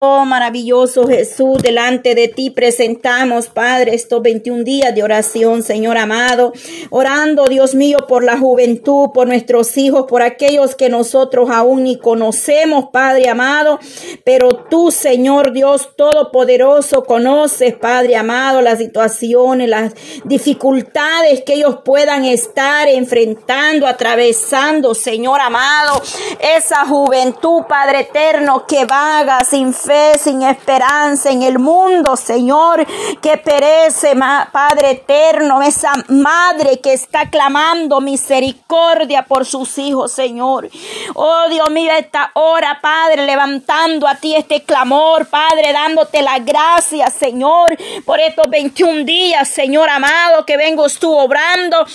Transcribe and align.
Oh, 0.00 0.24
maravilloso 0.24 1.08
Jesús, 1.08 1.60
delante 1.60 2.14
de 2.14 2.28
ti 2.28 2.50
presentamos, 2.50 3.48
Padre, 3.48 3.96
estos 3.96 4.22
21 4.22 4.62
días 4.62 4.94
de 4.94 5.02
oración, 5.02 5.64
Señor 5.64 5.98
amado, 5.98 6.52
orando, 6.90 7.46
Dios 7.46 7.74
mío, 7.74 7.98
por 8.06 8.22
la 8.22 8.38
juventud, 8.38 9.10
por 9.12 9.26
nuestros 9.26 9.76
hijos, 9.76 10.06
por 10.06 10.22
aquellos 10.22 10.76
que 10.76 10.88
nosotros 10.88 11.50
aún 11.50 11.82
ni 11.82 11.98
conocemos, 11.98 12.90
Padre 12.92 13.28
amado, 13.28 13.80
pero 14.22 14.50
tú, 14.70 14.92
Señor 14.92 15.52
Dios 15.52 15.96
Todopoderoso, 15.96 17.02
conoces, 17.02 17.74
Padre 17.74 18.14
amado, 18.14 18.62
las 18.62 18.78
situaciones, 18.78 19.68
las 19.68 19.94
dificultades 20.22 21.42
que 21.42 21.54
ellos 21.54 21.78
puedan 21.84 22.24
estar 22.24 22.86
enfrentando, 22.86 23.84
atravesando, 23.84 24.94
Señor 24.94 25.40
amado, 25.40 26.00
esa 26.56 26.86
juventud, 26.86 27.62
Padre 27.68 28.02
eterno, 28.02 28.64
que 28.64 28.84
vaga 28.84 29.40
sin 29.42 29.72
sin 30.18 30.42
esperanza 30.42 31.30
en 31.30 31.42
el 31.42 31.58
mundo, 31.58 32.16
Señor, 32.16 32.86
que 33.22 33.38
perece, 33.38 34.14
Padre 34.52 34.90
eterno, 34.90 35.62
esa 35.62 35.92
madre 36.08 36.80
que 36.80 36.92
está 36.92 37.30
clamando 37.30 38.00
misericordia 38.00 39.22
por 39.22 39.46
sus 39.46 39.78
hijos, 39.78 40.12
Señor. 40.12 40.68
Oh 41.14 41.48
Dios 41.48 41.70
mío, 41.70 41.92
esta 41.96 42.30
hora, 42.34 42.78
Padre, 42.82 43.24
levantando 43.24 44.06
a 44.06 44.16
ti 44.16 44.34
este 44.34 44.62
clamor, 44.62 45.26
Padre, 45.26 45.72
dándote 45.72 46.22
la 46.22 46.38
gracia, 46.38 47.10
Señor, 47.10 47.76
por 48.04 48.20
estos 48.20 48.48
21 48.50 49.04
días, 49.04 49.48
Señor 49.48 49.88
amado, 49.88 50.44
que 50.44 50.56
vengo 50.56 50.86
tú 51.00 51.16
obrando 51.16 51.86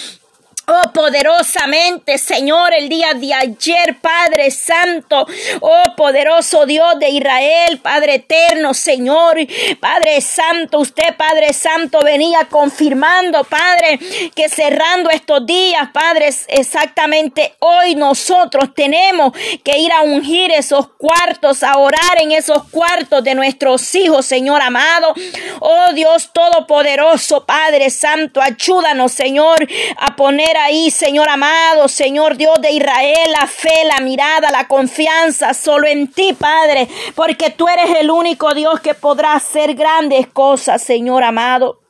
Oh, 0.66 0.94
poderosamente, 0.94 2.18
Señor, 2.18 2.74
el 2.74 2.88
día 2.88 3.14
de 3.14 3.34
ayer, 3.34 3.98
Padre 4.00 4.50
Santo. 4.50 5.28
Oh, 5.60 5.84
poderoso 5.98 6.66
Dios 6.66 6.98
de 7.00 7.10
Israel, 7.10 7.80
Padre 7.82 8.16
eterno, 8.16 8.74
Señor. 8.74 9.40
Padre 9.82 10.22
Santo, 10.22 10.80
usted, 10.80 11.18
Padre 11.18 11.52
Santo, 11.52 12.00
venía 12.02 12.48
confirmando, 12.50 13.44
Padre, 13.44 14.00
que 14.34 14.48
cerrando 14.48 15.10
estos 15.10 15.46
días, 15.46 15.90
Padre, 15.92 16.30
exactamente 16.48 17.56
hoy 17.60 17.96
nosotros 17.96 18.74
tenemos 18.74 19.34
que 19.66 19.78
ir 19.80 19.92
a 19.92 20.04
ungir 20.04 20.50
esos 20.52 20.88
cuartos, 20.98 21.64
a 21.64 21.78
orar 21.78 22.22
en 22.22 22.32
esos 22.32 22.64
cuartos 22.70 23.22
de 23.22 23.36
nuestros 23.36 23.94
hijos, 23.96 24.26
Señor 24.26 24.62
amado. 24.62 25.14
Oh, 25.60 25.92
Dios 25.94 26.32
Todopoderoso, 26.32 27.46
Padre 27.46 27.90
Santo, 27.90 28.42
ayúdanos, 28.42 29.12
Señor, 29.12 29.68
a 29.98 30.16
poner 30.16 30.53
ahí, 30.58 30.92
Señor 30.92 31.30
amado, 31.30 31.88
Señor 31.88 32.38
Dios 32.38 32.62
de 32.62 32.72
Israel, 32.72 33.32
la 33.32 33.48
fe, 33.48 33.84
la 33.86 34.00
mirada, 34.04 34.52
la 34.52 34.68
confianza 34.68 35.54
solo 35.54 35.88
en 35.88 36.12
ti, 36.12 36.34
Padre, 36.34 36.88
porque 37.16 37.50
tú 37.50 37.68
eres 37.68 37.90
el 38.00 38.10
único 38.10 38.54
Dios 38.54 38.80
que 38.80 38.94
podrá 38.94 39.34
hacer 39.34 39.76
grandes 39.76 40.28
cosas, 40.28 40.82
Señor 40.82 41.24
amado. 41.24 41.83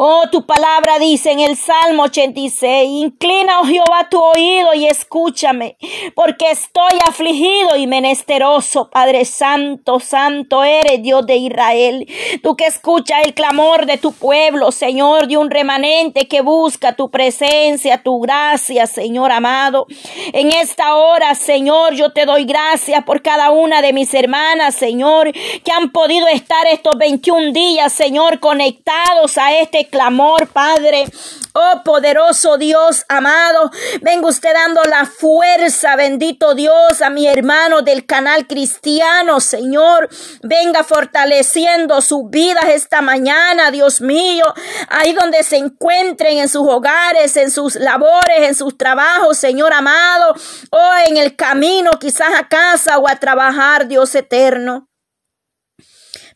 Oh, 0.00 0.28
tu 0.30 0.46
palabra 0.46 1.00
dice 1.00 1.32
en 1.32 1.40
el 1.40 1.56
Salmo 1.56 2.04
86, 2.04 2.88
inclina, 2.88 3.58
oh 3.58 3.64
Jehová, 3.64 4.06
tu 4.08 4.22
oído 4.22 4.72
y 4.72 4.86
escúchame, 4.86 5.76
porque 6.14 6.52
estoy 6.52 6.92
afligido 7.04 7.76
y 7.76 7.88
menesteroso, 7.88 8.90
Padre 8.90 9.24
Santo, 9.24 9.98
Santo 9.98 10.62
eres 10.62 11.02
Dios 11.02 11.26
de 11.26 11.38
Israel. 11.38 12.06
Tú 12.44 12.54
que 12.54 12.66
escuchas 12.66 13.24
el 13.24 13.34
clamor 13.34 13.86
de 13.86 13.98
tu 13.98 14.12
pueblo, 14.12 14.70
Señor, 14.70 15.26
de 15.26 15.36
un 15.36 15.50
remanente 15.50 16.28
que 16.28 16.42
busca 16.42 16.94
tu 16.94 17.10
presencia, 17.10 18.00
tu 18.00 18.20
gracia, 18.20 18.86
Señor 18.86 19.32
amado. 19.32 19.88
En 20.32 20.52
esta 20.52 20.94
hora, 20.94 21.34
Señor, 21.34 21.94
yo 21.94 22.12
te 22.12 22.24
doy 22.24 22.44
gracias 22.44 23.02
por 23.02 23.20
cada 23.20 23.50
una 23.50 23.82
de 23.82 23.92
mis 23.92 24.14
hermanas, 24.14 24.76
Señor, 24.76 25.32
que 25.32 25.72
han 25.72 25.90
podido 25.90 26.28
estar 26.28 26.68
estos 26.68 26.96
21 26.96 27.52
días, 27.52 27.92
Señor, 27.92 28.38
conectados 28.38 29.36
a 29.38 29.58
este 29.58 29.87
clamor, 29.88 30.48
Padre. 30.48 31.06
Oh 31.54 31.82
poderoso 31.84 32.56
Dios 32.56 33.04
amado, 33.08 33.70
venga 34.00 34.28
usted 34.28 34.52
dando 34.52 34.82
la 34.84 35.06
fuerza, 35.06 35.96
bendito 35.96 36.54
Dios, 36.54 37.02
a 37.02 37.10
mi 37.10 37.26
hermano 37.26 37.82
del 37.82 38.06
canal 38.06 38.46
cristiano, 38.46 39.40
Señor. 39.40 40.08
Venga 40.42 40.84
fortaleciendo 40.84 42.00
sus 42.00 42.30
vidas 42.30 42.66
esta 42.68 43.00
mañana, 43.00 43.70
Dios 43.70 44.00
mío, 44.00 44.44
ahí 44.88 45.12
donde 45.14 45.42
se 45.42 45.56
encuentren 45.56 46.38
en 46.38 46.48
sus 46.48 46.66
hogares, 46.68 47.36
en 47.36 47.50
sus 47.50 47.74
labores, 47.74 48.40
en 48.40 48.54
sus 48.54 48.78
trabajos, 48.78 49.38
Señor 49.38 49.72
amado, 49.72 50.34
o 50.70 50.90
en 51.08 51.16
el 51.16 51.34
camino, 51.34 51.92
quizás 51.98 52.34
a 52.38 52.48
casa 52.48 52.98
o 52.98 53.08
a 53.08 53.16
trabajar, 53.16 53.88
Dios 53.88 54.14
eterno. 54.14 54.87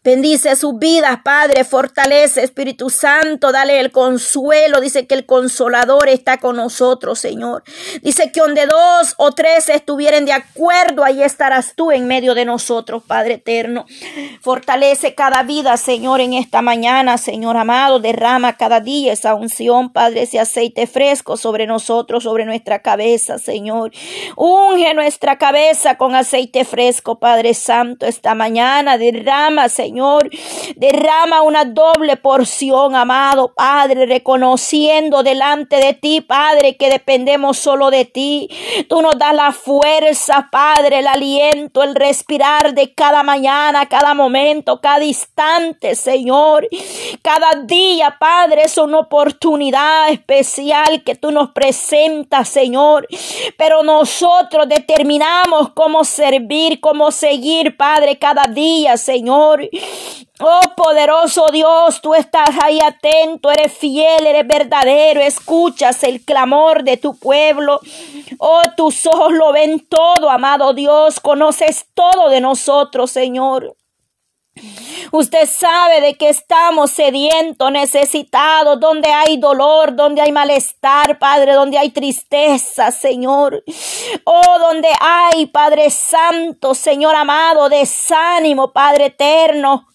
Bendice 0.04 0.56
sus 0.56 0.80
vidas, 0.80 1.20
Padre, 1.22 1.62
fortalece, 1.62 2.42
Espíritu 2.42 2.90
Santo, 2.90 3.52
dale 3.52 3.78
el 3.78 3.92
consuelo. 3.92 4.80
Dice 4.80 5.06
que 5.06 5.14
el 5.14 5.26
consolador 5.26 6.08
está 6.08 6.38
con 6.38 6.56
nosotros, 6.56 7.20
Señor. 7.20 7.62
Dice 8.02 8.32
que 8.32 8.40
donde 8.40 8.66
dos 8.66 9.14
o 9.16 9.30
tres 9.30 9.68
estuvieren 9.68 10.24
de 10.24 10.32
acuerdo, 10.32 11.04
ahí 11.04 11.22
estarás 11.22 11.76
tú 11.76 11.92
en 11.92 12.08
medio 12.08 12.34
de 12.34 12.44
nosotros, 12.44 13.04
Padre 13.06 13.34
eterno. 13.34 13.86
Fortalece 14.40 15.14
cada 15.14 15.44
vida, 15.44 15.76
Señor, 15.76 16.20
en 16.20 16.32
esta 16.32 16.62
mañana, 16.62 17.16
Señor 17.16 17.56
amado. 17.56 18.00
Derrama 18.00 18.56
cada 18.56 18.80
día 18.80 19.12
esa 19.12 19.36
unción, 19.36 19.92
Padre, 19.92 20.22
ese 20.22 20.40
aceite 20.40 20.88
fresco 20.88 21.36
sobre 21.36 21.68
nosotros, 21.68 22.24
sobre 22.24 22.44
nuestra 22.44 22.80
cabeza, 22.82 23.38
Señor. 23.38 23.92
Unge 24.34 24.94
nuestra 24.94 25.38
cabeza 25.38 25.96
con 25.96 26.16
aceite 26.16 26.64
fresco, 26.64 27.20
Padre 27.20 27.54
Santo, 27.54 28.04
esta 28.04 28.34
mañana. 28.34 28.98
Derrama, 28.98 29.68
Señor 29.68 29.91
Señor. 29.92 30.30
Derrama 30.76 31.42
una 31.42 31.66
doble 31.66 32.16
porción, 32.16 32.96
amado 32.96 33.52
Padre, 33.54 34.06
reconociendo 34.06 35.22
delante 35.22 35.76
de 35.76 35.92
ti, 35.92 36.22
Padre, 36.22 36.78
que 36.78 36.88
dependemos 36.88 37.58
solo 37.58 37.90
de 37.90 38.06
ti. 38.06 38.48
Tú 38.88 39.02
nos 39.02 39.18
das 39.18 39.34
la 39.34 39.52
fuerza, 39.52 40.48
Padre, 40.50 41.00
el 41.00 41.08
aliento, 41.08 41.82
el 41.82 41.94
respirar 41.94 42.72
de 42.72 42.94
cada 42.94 43.22
mañana, 43.22 43.86
cada 43.86 44.14
momento, 44.14 44.80
cada 44.80 45.04
instante, 45.04 45.94
Señor. 45.94 46.66
Cada 47.20 47.50
día, 47.64 48.16
Padre, 48.18 48.62
es 48.64 48.78
una 48.78 49.00
oportunidad 49.00 50.08
especial 50.08 51.02
que 51.04 51.16
tú 51.16 51.30
nos 51.32 51.50
presentas, 51.50 52.48
Señor. 52.48 53.06
Pero 53.58 53.82
nosotros 53.82 54.66
determinamos 54.70 55.72
cómo 55.74 56.02
servir, 56.04 56.80
cómo 56.80 57.10
seguir, 57.10 57.76
Padre, 57.76 58.16
cada 58.18 58.44
día, 58.44 58.96
Señor. 58.96 59.68
Oh 60.40 60.60
poderoso 60.76 61.46
Dios, 61.52 62.00
tú 62.00 62.14
estás 62.14 62.48
ahí 62.62 62.80
atento, 62.80 63.50
eres 63.50 63.72
fiel, 63.72 64.26
eres 64.26 64.46
verdadero, 64.46 65.20
escuchas 65.20 66.02
el 66.02 66.24
clamor 66.24 66.82
de 66.82 66.96
tu 66.96 67.16
pueblo. 67.16 67.80
Oh, 68.38 68.62
tus 68.76 69.06
ojos 69.06 69.32
lo 69.32 69.52
ven 69.52 69.86
todo, 69.88 70.30
amado 70.30 70.74
Dios, 70.74 71.20
conoces 71.20 71.86
todo 71.94 72.28
de 72.28 72.40
nosotros, 72.40 73.10
Señor. 73.10 73.76
Usted 75.12 75.48
sabe 75.48 76.00
de 76.00 76.14
que 76.14 76.28
estamos 76.28 76.90
sedientos, 76.90 77.72
necesitados, 77.72 78.78
donde 78.78 79.10
hay 79.10 79.38
dolor, 79.38 79.96
donde 79.96 80.20
hay 80.20 80.30
malestar, 80.30 81.18
Padre, 81.18 81.52
donde 81.52 81.78
hay 81.78 81.90
tristeza, 81.90 82.90
Señor. 82.90 83.64
Oh, 84.24 84.58
donde 84.58 84.88
hay, 85.00 85.46
Padre 85.46 85.90
Santo, 85.90 86.74
Señor 86.74 87.14
amado, 87.14 87.68
desánimo, 87.68 88.72
Padre 88.72 89.06
eterno. 89.06 89.91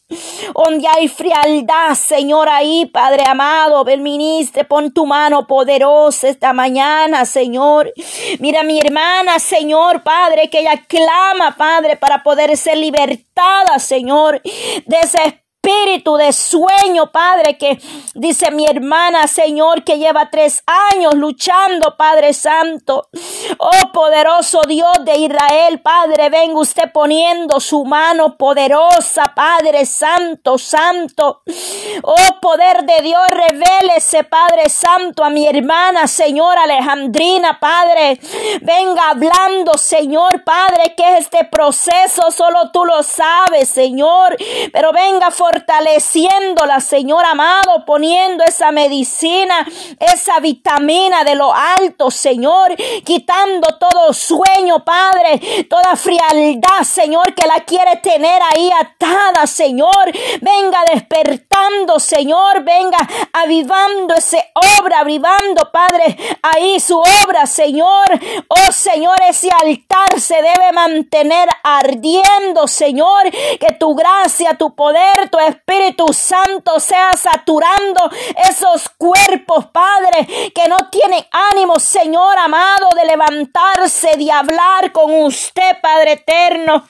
Donde 0.53 0.87
hay 0.87 1.07
frialdad, 1.07 1.95
Señor, 1.95 2.47
ahí, 2.47 2.85
Padre 2.85 3.23
amado, 3.27 3.83
ven 3.83 4.01
ministre, 4.03 4.63
pon 4.63 4.91
tu 4.91 5.05
mano 5.05 5.47
poderosa 5.47 6.29
esta 6.29 6.53
mañana, 6.53 7.25
Señor. 7.25 7.91
Mira 8.39 8.63
mi 8.63 8.79
hermana, 8.79 9.39
Señor, 9.39 10.03
Padre, 10.03 10.49
que 10.49 10.59
ella 10.59 10.81
clama, 10.87 11.55
Padre, 11.57 11.97
para 11.97 12.23
poder 12.23 12.55
ser 12.55 12.77
libertada, 12.77 13.79
Señor, 13.79 14.41
de 14.43 14.97
ese 15.01 15.43
espíritu 15.67 16.15
de 16.15 16.31
sueño, 16.31 17.11
Padre, 17.11 17.57
que 17.57 17.79
dice 18.13 18.51
mi 18.51 18.65
hermana, 18.65 19.27
Señor, 19.27 19.83
que 19.83 19.97
lleva 19.97 20.29
tres 20.29 20.63
años 20.65 21.13
luchando, 21.15 21.95
Padre 21.97 22.33
Santo. 22.33 23.09
Oh 23.57 23.91
poderoso 23.91 24.61
Dios 24.67 24.93
de 25.03 25.17
Israel, 25.17 25.81
Padre, 25.81 26.29
venga 26.29 26.59
usted 26.59 26.91
poniendo 26.93 27.59
su 27.59 27.83
mano 27.83 28.37
poderosa, 28.37 29.23
Padre 29.35 29.85
Santo, 29.85 30.57
Santo. 30.57 31.41
Oh 32.03 32.39
poder 32.41 32.85
de 32.85 33.01
Dios, 33.01 33.23
revélese, 33.29 34.23
Padre 34.23 34.69
Santo, 34.69 35.23
a 35.23 35.29
mi 35.29 35.47
hermana, 35.47 36.07
Señor 36.07 36.57
Alejandrina, 36.57 37.59
Padre. 37.59 38.19
Venga 38.61 39.09
hablando, 39.09 39.77
Señor, 39.77 40.43
Padre, 40.43 40.93
que 40.95 41.17
este 41.17 41.45
proceso 41.45 42.31
solo 42.31 42.71
tú 42.71 42.85
lo 42.85 43.03
sabes, 43.03 43.69
Señor. 43.69 44.37
Pero 44.71 44.91
venga 44.93 45.31
for 45.31 45.56
fortaleciéndola, 45.57 46.79
Señor 46.79 47.25
amado, 47.25 47.83
poniendo 47.85 48.43
esa 48.43 48.71
medicina, 48.71 49.65
esa 49.99 50.39
vitamina 50.39 51.23
de 51.23 51.35
lo 51.35 51.53
alto, 51.53 52.11
Señor, 52.11 52.75
quitando 53.03 53.67
todo 53.79 54.13
sueño, 54.13 54.83
Padre, 54.83 55.65
toda 55.69 55.95
frialdad, 55.95 56.83
Señor, 56.83 57.33
que 57.33 57.47
la 57.47 57.61
quiere 57.65 57.97
tener 57.97 58.39
ahí 58.53 58.69
atada, 58.71 59.47
Señor. 59.47 60.11
Venga 60.41 60.79
despertando, 60.93 61.99
Señor, 61.99 62.63
venga 62.63 62.99
avivando 63.33 64.13
ese 64.13 64.51
obra, 64.79 64.99
avivando, 64.99 65.71
Padre, 65.71 66.17
ahí 66.43 66.79
su 66.79 66.97
obra, 66.97 67.47
Señor. 67.47 68.07
Oh, 68.47 68.71
Señor, 68.71 69.17
ese 69.27 69.49
altar 69.63 70.19
se 70.19 70.35
debe 70.35 70.71
mantener 70.71 71.49
ardiendo, 71.63 72.67
Señor, 72.67 73.31
que 73.59 73.73
tu 73.79 73.95
gracia, 73.95 74.55
tu 74.55 74.75
poder, 74.75 75.29
tu 75.31 75.36
Espíritu 75.39 76.05
Santo 76.13 76.79
sea 76.79 77.15
saturando 77.15 78.09
esos 78.49 78.89
cuerpos, 78.97 79.67
Padre, 79.67 80.51
que 80.53 80.67
no 80.69 80.89
tienen 80.89 81.25
ánimo, 81.31 81.79
Señor 81.79 82.37
amado, 82.37 82.89
de 82.95 83.05
levantarse, 83.05 84.17
de 84.17 84.31
hablar 84.31 84.91
con 84.91 85.11
usted, 85.23 85.79
Padre 85.81 86.13
eterno. 86.13 86.87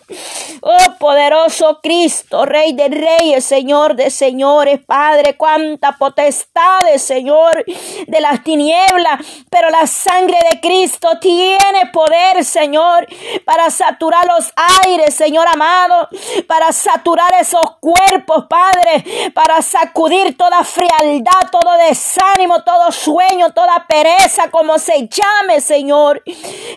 Poderoso 1.07 1.79
Cristo, 1.81 2.43
Rey 2.43 2.73
de 2.73 2.89
Reyes, 2.89 3.45
Señor 3.45 3.95
de 3.95 4.09
Señores, 4.09 4.81
Padre, 4.85 5.37
cuánta 5.37 5.93
potestades, 5.93 7.01
Señor, 7.01 7.63
de 8.07 8.19
las 8.19 8.43
tinieblas, 8.43 9.21
pero 9.49 9.69
la 9.69 9.87
sangre 9.87 10.37
de 10.51 10.59
Cristo 10.59 11.17
tiene 11.21 11.85
poder, 11.93 12.43
Señor, 12.43 13.07
para 13.45 13.69
saturar 13.69 14.25
los 14.25 14.51
aires, 14.83 15.15
Señor 15.15 15.47
amado, 15.47 16.09
para 16.45 16.73
saturar 16.73 17.33
esos 17.39 17.77
cuerpos, 17.79 18.47
Padre, 18.49 19.31
para 19.33 19.61
sacudir 19.61 20.35
toda 20.35 20.61
frialdad, 20.65 21.49
todo 21.49 21.77
desánimo, 21.87 22.63
todo 22.65 22.91
sueño, 22.91 23.53
toda 23.53 23.85
pereza, 23.87 24.51
como 24.51 24.77
se 24.77 25.07
llame, 25.07 25.61
Señor. 25.61 26.21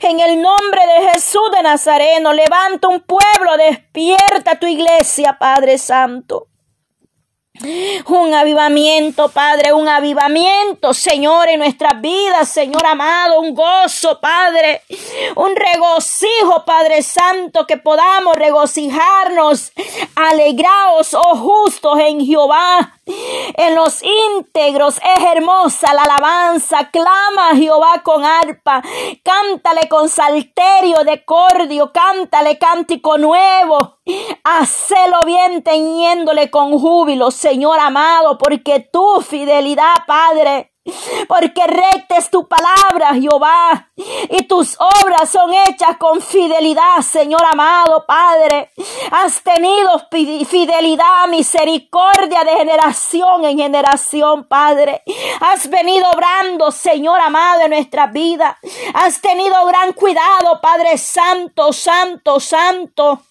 En 0.02 0.20
el 0.20 0.40
nombre 0.40 0.86
de 0.86 1.10
Jesús 1.10 1.50
de 1.52 1.64
Nazareno, 1.64 2.32
levanta 2.32 2.86
un 2.86 3.00
pueblo, 3.00 3.56
despierta 4.20 4.58
tu 4.58 4.67
iglesia, 4.67 5.37
Padre 5.38 5.78
Santo. 5.78 6.46
Un 8.06 8.32
avivamiento, 8.32 9.28
Padre, 9.28 9.75
un 9.75 9.87
avivamiento, 9.87 10.94
Señor, 10.94 11.46
en 11.49 11.58
nuestras 11.58 12.00
vidas, 12.00 12.49
Señor 12.49 12.87
amado, 12.87 13.38
un 13.40 13.55
gozo, 13.55 14.19
Padre, 14.19 14.82
un 15.37 15.55
regocijo, 15.55 16.64
Padre 16.64 17.02
Santo, 17.02 17.67
que 17.67 17.76
podamos 17.76 18.37
regocijarnos, 18.37 19.72
alegraos, 20.14 21.12
oh 21.12 21.37
justos 21.37 21.99
en 21.99 22.25
Jehová, 22.25 22.94
en 23.60 23.74
los 23.74 24.02
íntegros 24.02 24.96
es 24.96 25.24
hermosa 25.32 25.92
la 25.92 26.02
alabanza, 26.02 26.90
clama 26.90 27.50
a 27.50 27.56
Jehová 27.56 28.02
con 28.02 28.24
arpa, 28.24 28.82
cántale 29.22 29.86
con 29.88 30.08
salterio 30.08 31.04
de 31.04 31.24
cordio, 31.26 31.92
cántale 31.92 32.56
cántico 32.58 33.18
nuevo, 33.18 33.98
hacelo 34.44 35.20
bien 35.26 35.62
teñiéndole 35.62 36.50
con 36.50 36.78
júbilo, 36.78 37.30
Señor 37.30 37.78
amado, 37.80 38.38
porque 38.38 38.80
tu 38.80 39.20
fidelidad, 39.20 39.94
Padre, 40.06 40.72
porque 41.28 41.66
recta 41.66 42.16
es 42.16 42.30
tu 42.30 42.48
palabra, 42.48 43.14
Jehová, 43.14 43.89
y 44.31 44.43
tus 44.44 44.76
obras 44.79 45.31
son 45.31 45.52
hechas 45.52 45.97
con 45.99 46.20
fidelidad, 46.20 47.00
Señor 47.02 47.43
amado 47.44 48.05
Padre. 48.06 48.70
Has 49.11 49.43
tenido 49.43 49.91
fidelidad, 50.11 51.26
misericordia 51.29 52.44
de 52.44 52.52
generación 52.52 53.44
en 53.44 53.58
generación, 53.58 54.44
Padre. 54.44 55.02
Has 55.41 55.69
venido 55.69 56.06
obrando, 56.11 56.70
Señor 56.70 57.20
amado, 57.20 57.62
en 57.62 57.70
nuestra 57.70 58.06
vida. 58.06 58.58
Has 58.94 59.20
tenido 59.20 59.64
gran 59.67 59.93
cuidado, 59.93 60.61
Padre 60.61 60.99
Santo, 60.99 61.73
Santo, 61.73 62.41
Santo. 62.41 63.23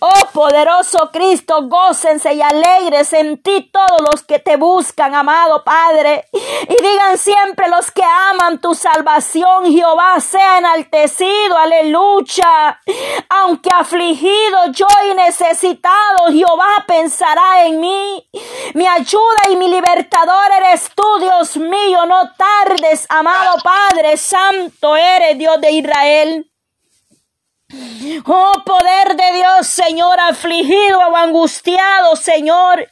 Oh 0.00 0.26
poderoso 0.34 1.10
Cristo, 1.10 1.62
gócense 1.68 2.34
y 2.34 2.42
alegres 2.42 3.14
en 3.14 3.42
ti 3.42 3.70
todos 3.72 4.02
los 4.12 4.22
que 4.22 4.38
te 4.38 4.56
buscan, 4.56 5.14
amado 5.14 5.64
Padre. 5.64 6.26
Y 6.32 6.82
digan 6.82 7.16
siempre 7.16 7.68
los 7.70 7.90
que 7.90 8.04
aman 8.04 8.60
tu 8.60 8.74
salvación, 8.74 9.72
Jehová 9.72 9.97
sea 10.20 10.58
enaltecido, 10.58 11.56
aleluya. 11.56 12.80
Aunque 13.28 13.70
afligido 13.70 14.72
yo 14.72 14.86
y 15.10 15.14
necesitado, 15.14 16.32
Jehová 16.32 16.84
pensará 16.86 17.64
en 17.66 17.80
mí. 17.80 18.28
Mi 18.74 18.86
ayuda 18.86 19.50
y 19.50 19.56
mi 19.56 19.68
libertador 19.68 20.52
eres 20.58 20.90
tú, 20.94 21.18
Dios 21.20 21.56
mío, 21.56 22.06
no 22.06 22.32
tardes, 22.34 23.06
amado 23.08 23.58
Padre 23.62 24.16
Santo, 24.16 24.96
eres 24.96 25.38
Dios 25.38 25.60
de 25.60 25.70
Israel. 25.72 26.50
Oh 27.70 28.52
poder 28.64 29.14
de 29.14 29.32
Dios, 29.36 29.66
Señor, 29.66 30.18
afligido 30.18 31.00
o 31.00 31.14
angustiado, 31.14 32.16
Señor, 32.16 32.90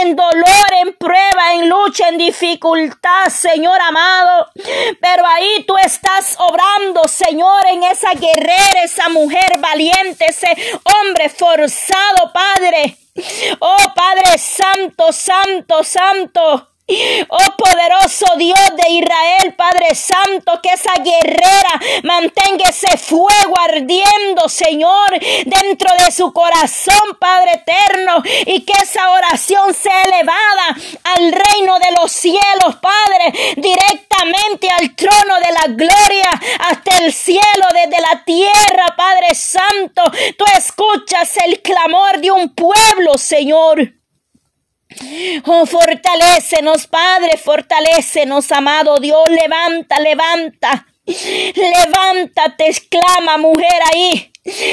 en 0.00 0.16
dolor, 0.16 0.72
en 0.80 0.94
prueba, 0.94 1.52
en 1.52 1.68
lucha, 1.68 2.08
en 2.08 2.16
dificultad, 2.16 3.26
Señor 3.28 3.78
amado. 3.82 4.46
Pero 5.02 5.26
ahí 5.26 5.62
tú 5.66 5.76
estás 5.76 6.36
obrando, 6.38 7.06
Señor, 7.06 7.66
en 7.66 7.82
esa 7.82 8.12
guerrera, 8.12 8.82
esa 8.82 9.10
mujer 9.10 9.58
valiente, 9.58 10.24
ese 10.26 10.56
hombre 10.84 11.28
forzado, 11.28 12.32
Padre. 12.32 12.96
Oh 13.58 13.92
Padre 13.94 14.38
Santo, 14.38 15.12
Santo, 15.12 15.84
Santo. 15.84 16.70
Oh 17.28 17.56
poderoso 17.58 18.24
Dios 18.38 18.70
de 18.82 18.90
Israel, 18.90 19.37
Santo, 19.94 20.60
que 20.62 20.70
esa 20.70 20.94
guerrera 20.94 21.80
mantenga 22.02 22.68
ese 22.68 22.96
fuego 22.96 23.54
ardiendo, 23.60 24.48
Señor, 24.48 25.18
dentro 25.46 25.90
de 26.04 26.10
su 26.10 26.32
corazón, 26.32 27.16
Padre 27.18 27.52
eterno, 27.52 28.22
y 28.46 28.62
que 28.62 28.72
esa 28.82 29.10
oración 29.10 29.74
sea 29.74 30.02
elevada 30.02 30.76
al 31.04 31.32
reino 31.32 31.78
de 31.78 31.92
los 32.00 32.12
cielos, 32.12 32.76
Padre, 32.80 33.56
directamente 33.56 34.68
al 34.70 34.94
trono 34.94 35.36
de 35.36 35.52
la 35.52 35.64
gloria, 35.68 36.30
hasta 36.70 36.98
el 36.98 37.12
cielo, 37.12 37.66
desde 37.72 38.00
la 38.02 38.24
tierra, 38.24 38.94
Padre 38.96 39.34
Santo. 39.34 40.02
Tú 40.36 40.44
escuchas 40.56 41.36
el 41.44 41.60
clamor 41.62 42.18
de 42.18 42.30
un 42.30 42.54
pueblo, 42.54 43.16
Señor. 43.18 43.97
Oh, 45.44 45.66
fortalécenos, 45.66 46.86
Padre, 46.86 47.36
fortalécenos, 47.36 48.50
amado 48.52 48.98
Dios, 48.98 49.28
levanta, 49.28 49.98
levanta. 50.00 50.86
Levántate, 51.06 52.66
exclama 52.68 53.38
mujer 53.38 53.80
ahí. 53.92 54.30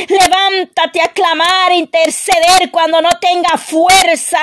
Levántate 0.08 1.02
a 1.02 1.10
clamar, 1.10 1.72
interceder 1.74 2.72
cuando 2.72 3.02
no 3.02 3.18
tenga 3.20 3.58
fuerza. 3.58 4.40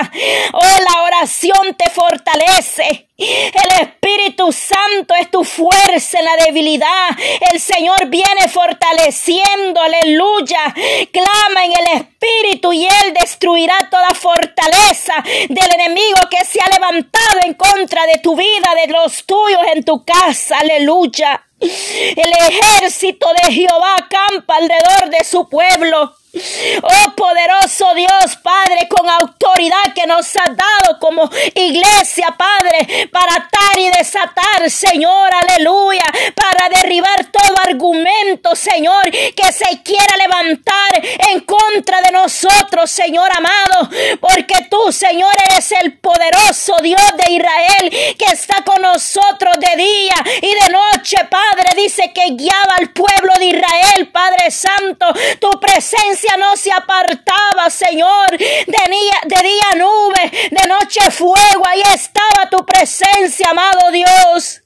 Oh, 0.53 0.60
la 0.60 1.03
oración 1.03 1.74
te 1.77 1.91
fortalece. 1.91 3.08
El 3.17 3.82
Espíritu 3.82 4.53
Santo 4.53 5.15
es 5.15 5.31
tu 5.31 5.44
fuerza 5.44 6.19
en 6.19 6.24
la 6.24 6.36
debilidad. 6.44 7.10
El 7.53 7.60
Señor 7.60 8.06
viene 8.06 8.48
fortaleciendo, 8.48 9.81
aleluya. 9.81 10.74
Clama 11.12 11.65
en 11.65 11.72
el 11.72 12.01
Espíritu 12.01 12.72
y 12.72 12.84
Él 12.84 13.15
destruirá 13.20 13.74
toda 13.91 14.10
fortaleza 14.15 15.15
del 15.48 15.72
enemigo 15.74 16.19
que 16.31 16.44
se 16.44 16.60
ha 16.60 16.70
levantado 16.70 17.41
en 17.44 17.55
contra 17.55 18.06
de 18.06 18.19
tu 18.19 18.34
vida, 18.34 18.74
de 18.84 18.93
los 18.93 19.24
tuyos 19.24 19.62
en 19.72 19.84
tu 19.84 20.05
casa, 20.05 20.58
aleluya. 20.58 21.46
El 21.62 22.32
ejército 22.48 23.26
de 23.42 23.52
Jehová 23.52 23.96
acampa 23.96 24.56
alrededor 24.56 25.10
de 25.10 25.24
su 25.24 25.48
pueblo. 25.48 26.14
Oh 26.34 27.15
poderoso 27.15 27.94
Dios, 27.94 28.36
Padre, 28.43 28.89
con 28.89 29.08
autoridad 29.08 29.93
que 29.94 30.06
nos 30.06 30.34
ha 30.36 30.46
dado 30.46 30.98
como 30.98 31.29
iglesia, 31.55 32.34
Padre, 32.39 33.08
para 33.12 33.34
atar 33.34 33.79
y 33.79 33.91
desatar, 33.91 34.70
Señor, 34.70 35.31
aleluya, 35.34 36.05
para 36.34 36.70
derribar 36.70 37.27
todo 37.27 37.58
argumento, 37.67 38.56
Señor, 38.56 39.10
que 39.10 39.53
se 39.53 39.82
quiera 39.82 40.17
levantar 40.17 41.03
en 41.31 41.41
contra 41.41 42.01
de 42.01 42.12
nosotros, 42.12 42.91
Señor 42.91 43.29
amado, 43.36 43.91
porque 44.19 44.69
tú, 44.70 44.91
Señor, 44.91 45.32
eres 45.51 45.70
el 45.72 45.98
poderoso 45.98 46.77
Dios 46.82 47.12
de 47.19 47.32
Israel 47.32 48.17
que 48.19 48.32
está 48.32 48.65
con 48.65 48.81
nosotros 48.81 49.56
de 49.58 49.77
día 49.77 50.15
y 50.41 50.65
de 50.65 50.72
noche, 50.72 51.19
Padre, 51.31 51.70
dice 51.77 52.10
que 52.15 52.31
guiaba 52.31 52.77
al 52.79 52.91
pueblo 52.91 53.34
de 53.39 53.46
Israel, 53.46 54.08
Padre 54.10 54.51
Santo, 54.51 55.06
tu 55.39 55.51
presencia 55.60 56.21
no 56.38 56.56
se 56.56 56.72
apartaba, 56.72 57.70
Señor. 57.70 58.31
De 58.31 58.36
día, 58.36 59.20
de 59.24 59.43
día 59.43 59.79
nube, 59.79 60.50
de 60.50 60.69
noche 60.69 61.10
fuego. 61.10 61.67
Ahí 61.69 61.82
estaba 61.94 62.48
tu 62.50 62.64
presencia, 62.64 63.50
amado 63.50 63.91
Dios. 63.91 64.62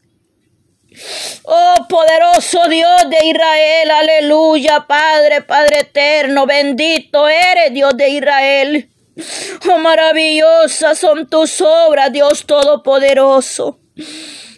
Oh 1.44 1.86
poderoso 1.88 2.68
Dios 2.68 3.10
de 3.10 3.26
Israel, 3.26 3.90
aleluya, 3.90 4.86
Padre, 4.86 5.42
Padre 5.42 5.80
eterno, 5.80 6.46
bendito 6.46 7.28
eres 7.28 7.72
Dios 7.74 7.94
de 7.96 8.08
Israel. 8.08 8.90
Oh, 9.70 9.78
maravillosas 9.78 10.98
son 10.98 11.28
tus 11.28 11.60
obras, 11.60 12.12
Dios 12.12 12.44
Todopoderoso. 12.46 13.78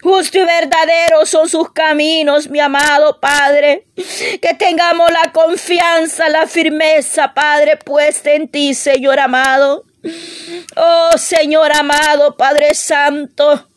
Justo 0.02 0.38
y 0.38 0.44
verdadero 0.44 1.26
son 1.26 1.48
sus 1.48 1.72
caminos, 1.72 2.48
mi 2.48 2.60
amado 2.60 3.18
Padre. 3.20 3.86
Que 4.40 4.54
tengamos 4.54 5.10
la 5.10 5.32
confianza, 5.32 6.28
la 6.28 6.46
firmeza, 6.46 7.34
Padre, 7.34 7.76
puesta 7.76 8.32
en 8.32 8.48
ti, 8.48 8.74
Señor 8.74 9.18
amado. 9.18 9.84
Oh 10.76 11.18
Señor 11.18 11.72
amado, 11.72 12.36
Padre 12.36 12.74
Santo. 12.74 13.67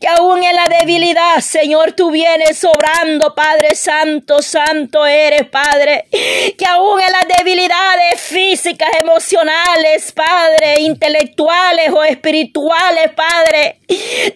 Que 0.00 0.08
aún 0.08 0.42
en 0.42 0.56
la 0.56 0.66
debilidad, 0.80 1.40
Señor, 1.40 1.92
tú 1.92 2.10
vienes 2.10 2.64
obrando, 2.64 3.34
Padre 3.34 3.74
Santo, 3.74 4.40
Santo 4.40 5.04
eres, 5.04 5.46
Padre. 5.48 6.06
Que 6.10 6.64
aún 6.66 7.00
en 7.02 7.12
las 7.12 7.26
debilidades 7.38 8.20
físicas, 8.20 8.88
emocionales, 8.98 10.12
Padre, 10.12 10.80
intelectuales 10.80 11.90
o 11.92 12.02
espirituales, 12.02 13.10
Padre, 13.14 13.80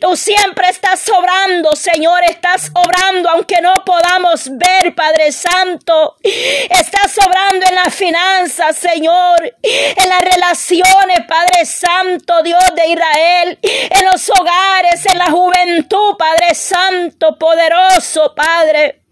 tú 0.01 0.17
siempre 0.17 0.69
estás 0.69 1.09
obrando, 1.09 1.75
Señor, 1.75 2.21
estás 2.29 2.71
obrando, 2.75 3.31
aunque 3.31 3.61
no 3.63 3.73
podamos 3.87 4.51
ver, 4.51 4.95
Padre 4.95 5.33
Santo. 5.33 6.17
Estás 6.23 7.17
obrando 7.27 7.67
en 7.69 7.75
las 7.75 7.95
finanzas, 7.95 8.77
Señor, 8.77 9.55
en 9.63 10.09
las 10.09 10.21
relaciones, 10.21 11.21
Padre 11.27 11.65
Santo, 11.65 12.43
Dios 12.43 12.63
de 12.75 12.89
Israel, 12.89 13.59
en 13.63 14.05
los 14.05 14.29
hogares, 14.31 15.06
en 15.13 15.19
la 15.19 15.31
juventud, 15.31 16.17
Padre 16.19 16.55
Santo, 16.55 17.37
poderoso, 17.39 18.35
Padre. 18.35 19.06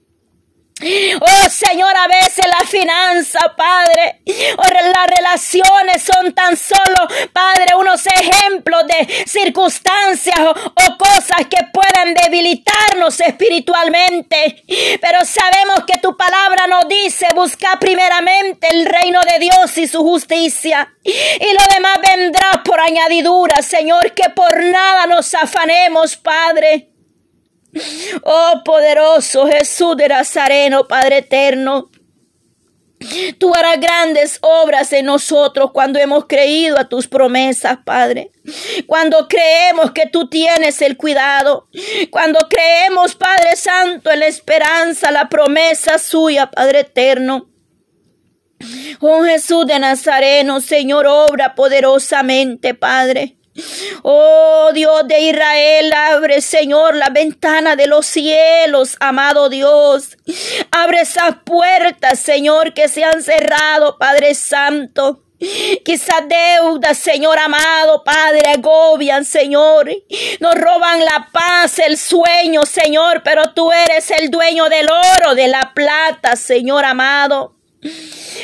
Oh 1.21 1.49
Señor, 1.49 1.97
a 1.97 2.09
veces 2.09 2.45
la 2.47 2.67
finanza, 2.67 3.39
Padre, 3.57 4.23
o 4.59 4.63
las 4.63 5.07
relaciones 5.07 6.03
son 6.03 6.33
tan 6.33 6.57
solo, 6.57 7.07
Padre, 7.33 7.77
unos 7.79 8.05
ejemplos 8.07 8.83
de 8.89 9.25
circunstancias 9.25 10.37
o, 10.41 10.51
o, 10.51 10.99
cosas 10.99 11.47
que 11.49 11.65
puedan 11.73 12.15
debilitarnos 12.15 13.21
espiritualmente. 13.21 14.65
Pero 15.01 15.25
sabemos 15.25 15.85
que 15.87 16.01
tu 16.01 16.17
palabra 16.17 16.67
nos 16.67 16.89
dice, 16.89 17.29
busca 17.37 17.79
primeramente 17.79 18.67
el 18.73 18.85
reino 18.85 19.21
de 19.21 19.39
Dios 19.39 19.79
y 19.79 19.87
su 19.87 20.03
justicia. 20.03 20.93
Y 21.05 21.53
lo 21.53 21.75
demás 21.75 21.99
vendrá 22.03 22.63
por 22.65 22.81
añadidura, 22.81 23.63
Señor, 23.63 24.13
que 24.13 24.29
por 24.31 24.61
nada 24.61 25.07
nos 25.07 25.35
afanemos, 25.35 26.17
Padre. 26.17 26.94
Oh 28.23 28.63
poderoso 28.65 29.47
Jesús 29.47 29.97
de 29.97 30.09
Nazareno, 30.09 30.87
Padre 30.87 31.19
eterno. 31.19 31.91
Tú 33.39 33.53
harás 33.55 33.81
grandes 33.81 34.39
obras 34.41 34.93
en 34.93 35.07
nosotros 35.07 35.73
cuando 35.73 35.99
hemos 35.99 36.27
creído 36.27 36.79
a 36.79 36.89
tus 36.89 37.07
promesas, 37.07 37.79
Padre. 37.85 38.31
Cuando 38.87 39.29
creemos 39.29 39.93
que 39.93 40.07
tú 40.07 40.29
tienes 40.29 40.81
el 40.81 40.97
cuidado. 40.97 41.69
Cuando 42.11 42.49
creemos, 42.49 43.15
Padre 43.15 43.57
Santo, 43.57 44.11
en 44.11 44.21
la 44.21 44.27
esperanza, 44.27 45.11
la 45.11 45.29
promesa 45.29 45.99
suya, 45.99 46.51
Padre 46.51 46.81
eterno. 46.81 47.51
Oh 49.01 49.23
Jesús 49.25 49.67
de 49.67 49.79
Nazareno, 49.79 50.61
Señor, 50.61 51.07
obra 51.07 51.55
poderosamente, 51.55 52.75
Padre. 52.75 53.37
Oh 54.03 54.71
Dios 54.75 55.07
de 55.07 55.21
Israel, 55.21 55.93
abre 55.93 56.41
Señor 56.41 56.97
la 56.97 57.11
ventana 57.11 57.77
de 57.77 57.87
los 57.87 58.07
cielos, 58.07 58.97
amado 59.01 59.49
Dios. 59.49 60.17
Abre 60.71 61.03
esas 61.03 61.37
puertas, 61.45 62.19
Señor, 62.19 62.75
que 62.75 62.89
se 62.89 63.05
han 63.05 63.23
cerrado, 63.23 63.97
Padre 63.99 64.35
Santo. 64.35 65.21
Quizás 65.85 66.23
deudas, 66.29 66.97
Señor 66.97 67.39
amado, 67.39 68.03
Padre, 68.03 68.43
agobian, 68.57 69.25
Señor. 69.25 69.91
Nos 70.41 70.55
roban 70.55 71.05
la 71.05 71.29
paz, 71.33 71.79
el 71.79 71.99
sueño, 71.99 72.65
Señor, 72.65 73.23
pero 73.23 73.53
tú 73.53 73.71
eres 73.71 74.11
el 74.11 74.31
dueño 74.31 74.69
del 74.69 74.89
oro, 74.91 75.35
de 75.35 75.49
la 75.49 75.73
plata, 75.75 76.37
Señor 76.37 76.85
amado. 76.85 77.54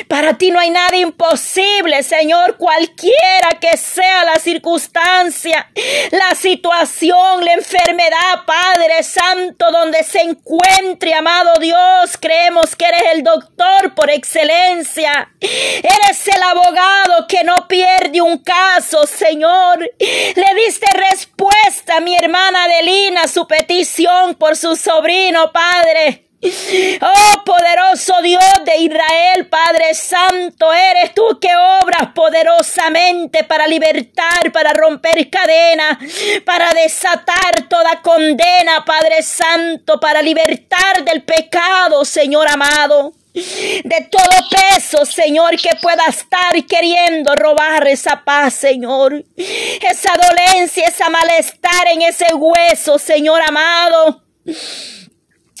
Para 0.07 0.37
ti 0.37 0.51
no 0.51 0.59
hay 0.59 0.69
nada 0.69 0.95
imposible, 0.97 2.03
Señor, 2.03 2.57
cualquiera 2.57 3.49
que 3.59 3.77
sea 3.77 4.23
la 4.25 4.35
circunstancia, 4.35 5.71
la 6.11 6.35
situación, 6.35 7.43
la 7.43 7.53
enfermedad, 7.53 8.45
Padre 8.45 9.03
Santo, 9.03 9.71
donde 9.71 10.03
se 10.03 10.21
encuentre, 10.21 11.13
amado 11.13 11.59
Dios, 11.59 12.17
creemos 12.19 12.75
que 12.75 12.85
eres 12.85 13.03
el 13.13 13.23
doctor 13.23 13.93
por 13.95 14.09
excelencia. 14.09 15.31
Eres 15.39 16.27
el 16.27 16.41
abogado 16.43 17.27
que 17.27 17.43
no 17.43 17.67
pierde 17.67 18.21
un 18.21 18.37
caso, 18.39 19.05
Señor. 19.07 19.79
Le 19.99 20.63
diste 20.65 20.87
respuesta 21.11 21.97
a 21.97 22.01
mi 22.01 22.15
hermana 22.15 22.65
Adelina, 22.65 23.27
su 23.27 23.47
petición 23.47 24.35
por 24.35 24.55
su 24.55 24.75
sobrino, 24.75 25.51
Padre. 25.51 26.30
Oh 26.43 27.43
poderoso 27.45 28.19
Dios 28.23 28.41
de 28.65 28.77
Israel, 28.77 29.47
Padre 29.47 29.93
Santo, 29.93 30.73
eres 30.73 31.13
tú 31.13 31.39
que 31.39 31.49
obras 31.55 32.13
poderosamente 32.15 33.43
para 33.43 33.67
libertar, 33.67 34.51
para 34.51 34.73
romper 34.73 35.29
cadenas, 35.29 35.99
para 36.43 36.71
desatar 36.71 37.67
toda 37.69 38.01
condena, 38.01 38.83
Padre 38.83 39.21
Santo, 39.21 39.99
para 39.99 40.23
libertar 40.23 41.03
del 41.05 41.23
pecado, 41.23 42.03
Señor 42.05 42.47
amado. 42.47 43.13
De 43.33 44.09
todo 44.09 44.49
peso, 44.49 45.05
Señor, 45.05 45.55
que 45.57 45.75
pueda 45.81 46.05
estar 46.07 46.53
queriendo 46.67 47.35
robar 47.35 47.87
esa 47.87 48.23
paz, 48.25 48.55
Señor. 48.55 49.23
Esa 49.37 50.13
dolencia, 50.15 50.87
esa 50.87 51.09
malestar 51.09 51.87
en 51.93 52.01
ese 52.01 52.33
hueso, 52.33 52.97
Señor 52.97 53.41
amado. 53.47 54.23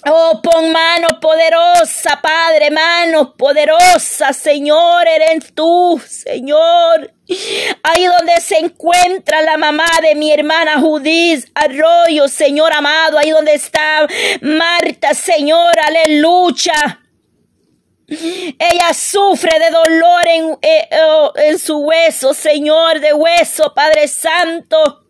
Oh, 0.03 0.41
pon 0.41 0.71
mano 0.71 1.19
poderosa, 1.19 2.19
Padre, 2.19 2.71
mano 2.71 3.35
poderosa, 3.35 4.33
Señor, 4.33 5.07
eres 5.07 5.53
tú, 5.53 6.01
Señor. 6.07 7.13
Ahí 7.83 8.05
donde 8.05 8.41
se 8.41 8.57
encuentra 8.57 9.43
la 9.43 9.57
mamá 9.57 9.85
de 10.01 10.15
mi 10.15 10.31
hermana 10.31 10.79
Judith 10.79 11.45
Arroyo, 11.53 12.27
Señor 12.27 12.73
amado, 12.73 13.19
ahí 13.19 13.29
donde 13.29 13.53
está 13.53 14.07
Marta, 14.41 15.13
Señor, 15.13 15.71
aleluya. 15.79 16.99
Ella 18.07 18.93
sufre 18.95 19.59
de 19.59 19.69
dolor 19.69 20.27
en, 20.27 20.57
eh, 20.63 20.89
oh, 21.05 21.31
en 21.35 21.59
su 21.59 21.77
hueso, 21.77 22.33
Señor, 22.33 22.99
de 22.99 23.13
hueso, 23.13 23.71
Padre 23.75 24.07
Santo. 24.07 25.00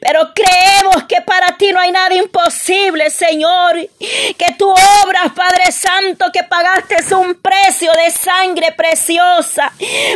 Pero 0.00 0.32
creemos 0.34 1.04
que 1.08 1.20
para 1.22 1.56
ti 1.56 1.72
no 1.72 1.80
hay 1.80 1.92
nada 1.92 2.14
imposible, 2.14 3.10
Señor. 3.10 3.76
Que 3.98 4.54
tú 4.58 4.68
obras, 4.68 5.32
Padre 5.34 5.72
Santo, 5.72 6.26
que 6.32 6.44
pagaste 6.44 7.14
un 7.14 7.34
precio 7.34 7.92
de 7.92 8.10
sangre 8.10 8.72
preciosa 8.72 9.72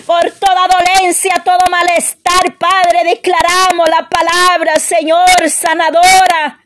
por 0.06 0.30
toda 0.32 0.68
dolencia, 0.68 1.42
todo 1.44 1.70
malestar, 1.70 2.56
Padre. 2.58 3.04
Declaramos 3.04 3.88
la 3.88 4.08
palabra, 4.08 4.78
Señor, 4.78 5.50
sanadora. 5.50 6.63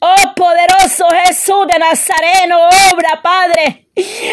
Oh 0.00 0.34
poderoso 0.34 1.06
Jesús 1.24 1.66
de 1.66 1.78
Nazareno, 1.78 2.68
obra, 2.92 3.20
Padre. 3.22 3.88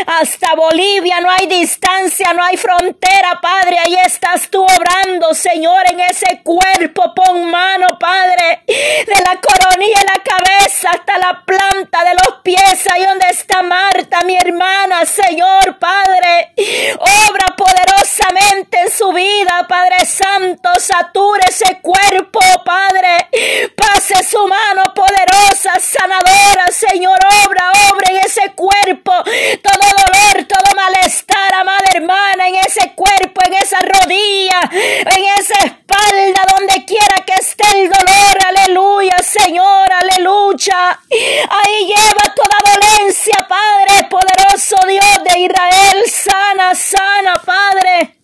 Hasta 0.05 0.53
Bolivia 0.55 1.19
no 1.21 1.29
hay 1.31 1.47
distancia, 1.47 2.33
no 2.33 2.43
hay 2.43 2.57
frontera, 2.57 3.39
Padre. 3.41 3.77
Ahí 3.79 3.95
estás 4.05 4.49
tú 4.49 4.63
obrando, 4.63 5.33
Señor, 5.33 5.81
en 5.89 5.99
ese 6.01 6.41
cuerpo. 6.43 7.13
Pon 7.15 7.49
mano, 7.49 7.97
Padre, 7.99 8.63
de 8.67 9.23
la 9.25 9.39
coronilla 9.41 10.01
y 10.01 10.05
la 10.05 10.23
cabeza 10.23 10.91
hasta 10.91 11.17
la 11.17 11.43
planta 11.43 12.03
de 12.03 12.13
los 12.13 12.41
pies. 12.43 12.87
Ahí 12.87 13.05
donde 13.05 13.27
está 13.29 13.63
Marta, 13.63 14.21
mi 14.25 14.37
hermana, 14.37 15.05
Señor, 15.05 15.79
Padre. 15.79 16.53
Obra 16.99 17.55
poderosamente 17.57 18.81
en 18.81 18.91
su 18.91 19.11
vida, 19.13 19.65
Padre 19.67 20.05
Santo. 20.05 20.69
Sature 20.79 21.45
ese 21.49 21.79
cuerpo, 21.81 22.39
Padre. 22.63 23.29
Pase 23.75 24.23
su 24.23 24.45
mano 24.47 24.93
poderosa, 24.93 25.79
sanadora, 25.79 26.67
Señor. 26.71 27.17
Obra, 27.45 27.71
obra 27.91 28.11
en 28.11 28.17
ese 28.17 28.51
cuerpo 28.53 29.23
todo 29.61 29.87
dolor, 29.89 30.45
todo 30.45 30.75
malestar, 30.75 31.53
amada 31.53 31.85
hermana, 31.93 32.47
en 32.47 32.55
ese 32.55 32.93
cuerpo, 32.95 33.41
en 33.45 33.53
esa 33.53 33.79
rodilla, 33.79 34.59
en 34.71 35.25
esa 35.39 35.65
espalda, 35.65 36.41
donde 36.57 36.85
quiera 36.85 37.23
que 37.25 37.33
esté 37.33 37.63
el 37.75 37.89
dolor, 37.89 38.37
aleluya, 38.45 39.17
Señor, 39.23 39.87
aleluya. 39.91 40.99
Ahí 41.09 41.85
lleva 41.85 42.33
toda 42.35 42.73
dolencia, 42.73 43.47
Padre, 43.47 44.07
poderoso 44.09 44.77
Dios 44.87 45.23
de 45.23 45.39
Israel, 45.39 46.03
sana, 46.07 46.75
sana, 46.75 47.41
Padre. 47.43 48.15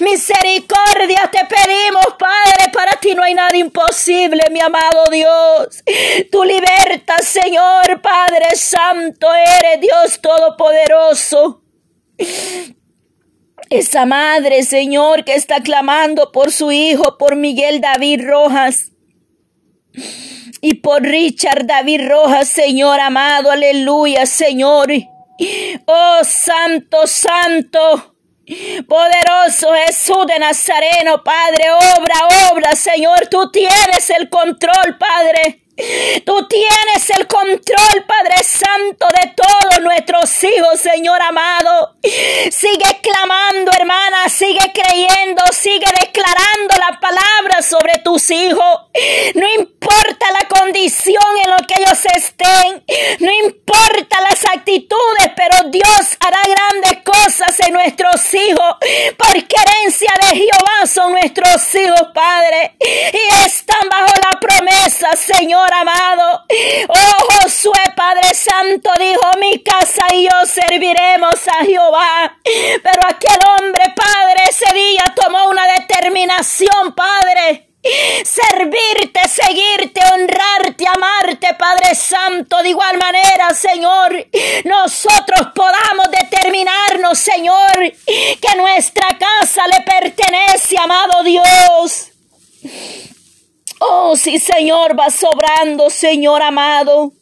Misericordia 0.00 1.30
te 1.30 1.44
pedimos, 1.44 2.06
Padre, 2.18 2.70
para 2.72 2.92
ti 2.96 3.14
no 3.14 3.22
hay 3.22 3.34
nada 3.34 3.56
imposible, 3.56 4.42
mi 4.50 4.51
amado 4.62 5.10
Dios. 5.10 5.82
Tu 6.30 6.44
libertad, 6.44 7.18
Señor, 7.22 8.00
Padre 8.00 8.54
Santo, 8.54 9.28
eres 9.34 9.80
Dios 9.80 10.20
Todopoderoso. 10.20 11.62
Esa 13.70 14.04
madre, 14.04 14.62
Señor, 14.64 15.24
que 15.24 15.34
está 15.34 15.60
clamando 15.62 16.30
por 16.30 16.52
su 16.52 16.70
hijo, 16.72 17.16
por 17.18 17.36
Miguel 17.36 17.80
David 17.80 18.22
Rojas. 18.24 18.92
Y 20.60 20.74
por 20.74 21.02
Richard 21.02 21.66
David 21.66 22.08
Rojas, 22.08 22.48
Señor 22.48 23.00
amado, 23.00 23.50
aleluya, 23.50 24.26
Señor. 24.26 24.88
Oh, 25.86 26.20
santo, 26.22 27.06
santo. 27.06 28.11
Poderoso 28.88 29.72
Jesús 29.86 30.26
de 30.26 30.38
Nazareno, 30.38 31.22
Padre, 31.22 31.64
obra, 31.98 32.50
obra, 32.52 32.76
Señor, 32.76 33.28
tú 33.30 33.50
tienes 33.50 34.10
el 34.10 34.28
control, 34.28 34.98
Padre. 34.98 35.61
Tú 35.74 36.46
tienes 36.48 37.10
el 37.16 37.26
control, 37.26 38.04
Padre 38.06 38.44
Santo, 38.44 39.06
de 39.08 39.32
todos 39.34 39.80
nuestros 39.80 40.44
hijos, 40.44 40.78
Señor 40.78 41.20
amado. 41.22 41.96
Sigue 42.02 43.00
clamando, 43.02 43.72
hermana, 43.72 44.28
sigue 44.28 44.70
creyendo, 44.72 45.42
sigue 45.50 45.86
declarando 46.00 46.74
la 46.78 47.00
palabra 47.00 47.62
sobre 47.62 48.00
tus 48.04 48.30
hijos. 48.30 48.80
No 49.34 49.46
importa 49.54 50.26
la 50.38 50.46
condición 50.46 51.22
en 51.42 51.50
la 51.50 51.56
que 51.66 51.82
ellos 51.82 52.04
estén, 52.16 52.84
no 53.20 53.32
importa 53.46 54.20
las 54.28 54.44
actitudes, 54.54 55.30
pero 55.34 55.70
Dios 55.70 56.16
hará 56.20 56.40
grandes 56.44 57.02
cosas 57.02 57.58
en 57.60 57.72
nuestros 57.72 58.34
hijos, 58.34 58.76
porque 59.16 59.56
herencia 59.56 60.12
de 60.22 60.36
Jehová 60.36 60.86
son 60.86 61.12
nuestros 61.12 61.74
hijos, 61.74 62.08
Padre, 62.14 62.76
y 62.78 63.46
están 63.46 63.88
bajo 63.88 64.12
la 64.30 64.38
promesa, 64.38 65.16
Señor 65.16 65.71
amado. 65.72 66.44
Oh 66.88 67.40
Josué, 67.42 67.80
Padre 67.96 68.34
Santo, 68.34 68.90
dijo, 68.98 69.30
mi 69.38 69.62
casa 69.62 70.04
y 70.12 70.24
yo 70.24 70.46
serviremos 70.46 71.34
a 71.48 71.64
Jehová. 71.64 72.38
Pero 72.44 73.00
aquel 73.08 73.38
hombre, 73.58 73.84
Padre, 73.94 74.44
ese 74.48 74.74
día 74.74 75.04
tomó 75.14 75.48
una 75.48 75.66
determinación, 75.66 76.94
Padre. 76.94 77.68
Servirte, 78.24 79.20
seguirte, 79.28 80.00
honrarte, 80.12 80.84
amarte, 80.86 81.54
Padre 81.58 81.94
Santo. 81.96 82.62
De 82.62 82.68
igual 82.68 82.96
manera, 82.96 83.52
Señor, 83.54 84.24
nosotros 84.64 85.48
podamos 85.52 86.06
determinarnos, 86.10 87.18
Señor, 87.18 87.92
que 88.06 88.56
nuestra 88.56 89.18
casa 89.18 89.66
le 89.66 89.80
pertenece, 89.80 90.78
amado 90.78 91.24
Dios. 91.24 92.12
Oh, 93.84 94.14
sí, 94.16 94.38
Señor, 94.38 94.96
va 94.98 95.10
sobrando, 95.10 95.90
Señor 95.90 96.40
amado. 96.40 97.12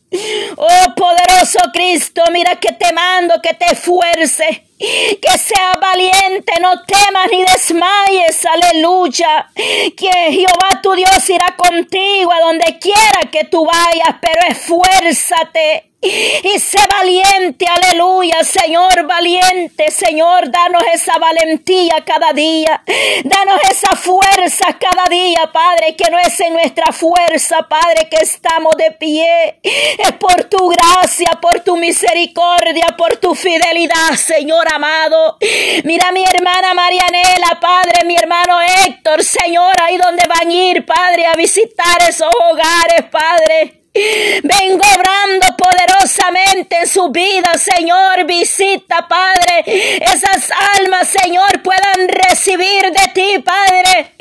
Oh, 0.56 0.94
poderoso 0.94 1.58
Cristo, 1.72 2.22
mira 2.32 2.56
que 2.56 2.72
te 2.72 2.92
mando 2.92 3.40
que 3.40 3.54
te 3.54 3.72
esfuerce, 3.72 4.66
que 4.78 5.38
sea 5.38 5.76
valiente, 5.80 6.52
no 6.60 6.82
temas 6.82 7.28
ni 7.30 7.44
desmayes, 7.44 8.44
aleluya. 8.44 9.50
Que 9.54 10.32
Jehová 10.32 10.82
tu 10.82 10.94
Dios 10.94 11.30
irá 11.30 11.56
contigo 11.56 12.30
a 12.30 12.40
donde 12.40 12.78
quiera 12.78 13.20
que 13.30 13.44
tú 13.44 13.64
vayas, 13.64 14.16
pero 14.20 14.48
esfuérzate 14.48 15.89
y 16.02 16.58
sé 16.58 16.78
valiente, 16.90 17.66
aleluya, 17.68 18.42
Señor, 18.42 19.06
valiente, 19.06 19.90
Señor, 19.90 20.50
danos 20.50 20.82
esa 20.94 21.18
valentía 21.18 22.02
cada 22.06 22.32
día, 22.32 22.82
danos 23.24 23.60
esa 23.70 23.94
fuerza 23.96 24.78
cada 24.78 25.04
día, 25.10 25.50
Padre, 25.52 25.94
que 25.96 26.10
no 26.10 26.18
es 26.18 26.40
en 26.40 26.54
nuestra 26.54 26.90
fuerza, 26.92 27.68
Padre, 27.68 28.08
que 28.10 28.16
estamos 28.22 28.74
de 28.78 28.92
pie, 28.92 29.60
es 29.62 30.12
por 30.12 30.44
tu 30.44 30.68
gracia, 30.68 31.38
por 31.40 31.60
tu 31.60 31.76
misericordia, 31.76 32.86
por 32.96 33.18
tu 33.18 33.34
fidelidad, 33.34 34.14
Señor 34.16 34.72
amado. 34.72 35.36
Mira 35.84 36.12
mi 36.12 36.24
hermana 36.24 36.72
Marianela, 36.72 37.58
Padre, 37.60 38.06
mi 38.06 38.16
hermano 38.16 38.58
Héctor, 38.86 39.22
Señor, 39.22 39.74
ahí 39.82 39.98
donde 39.98 40.22
van 40.26 40.48
a 40.48 40.54
ir, 40.54 40.86
Padre, 40.86 41.26
a 41.26 41.34
visitar 41.34 42.02
esos 42.08 42.30
hogares, 42.34 43.04
Padre. 43.10 43.79
Vengo 43.92 44.84
obrando 44.94 45.56
poderosamente 45.56 46.78
en 46.78 46.86
su 46.86 47.08
vida, 47.08 47.58
Señor. 47.58 48.24
Visita, 48.24 49.08
Padre. 49.08 49.64
Esas 49.66 50.48
almas, 50.78 51.08
Señor, 51.08 51.60
puedan 51.62 52.06
recibir 52.06 52.82
de 52.82 53.08
ti, 53.12 53.38
Padre. 53.40 54.14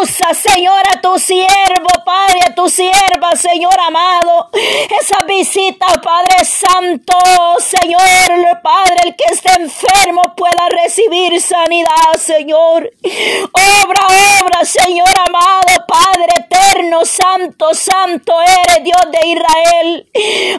Usa, 0.00 0.32
Señor, 0.32 0.82
a 0.94 1.00
tu 1.00 1.18
siervo, 1.18 1.90
Padre, 2.04 2.40
a 2.46 2.54
tu 2.54 2.68
sierva, 2.68 3.34
Señor 3.34 3.78
amado. 3.80 4.48
Esa 5.00 5.24
visita, 5.26 5.86
Padre 6.00 6.44
Santo, 6.44 7.16
Señor, 7.58 8.60
Padre, 8.62 8.96
el 9.06 9.16
que 9.16 9.24
esté 9.24 9.50
enfermo 9.60 10.34
pueda 10.36 10.68
recibir 10.84 11.40
sanidad, 11.40 12.14
Señor. 12.16 12.92
Obra, 13.52 14.06
obra, 14.40 14.64
Señor 14.64 15.08
amado, 15.26 15.84
Padre 15.88 16.32
eterno, 16.38 17.04
Santo, 17.04 17.74
Santo 17.74 18.34
eres 18.40 18.84
Dios 18.84 18.99
de 19.10 19.28
Israel. 19.28 20.10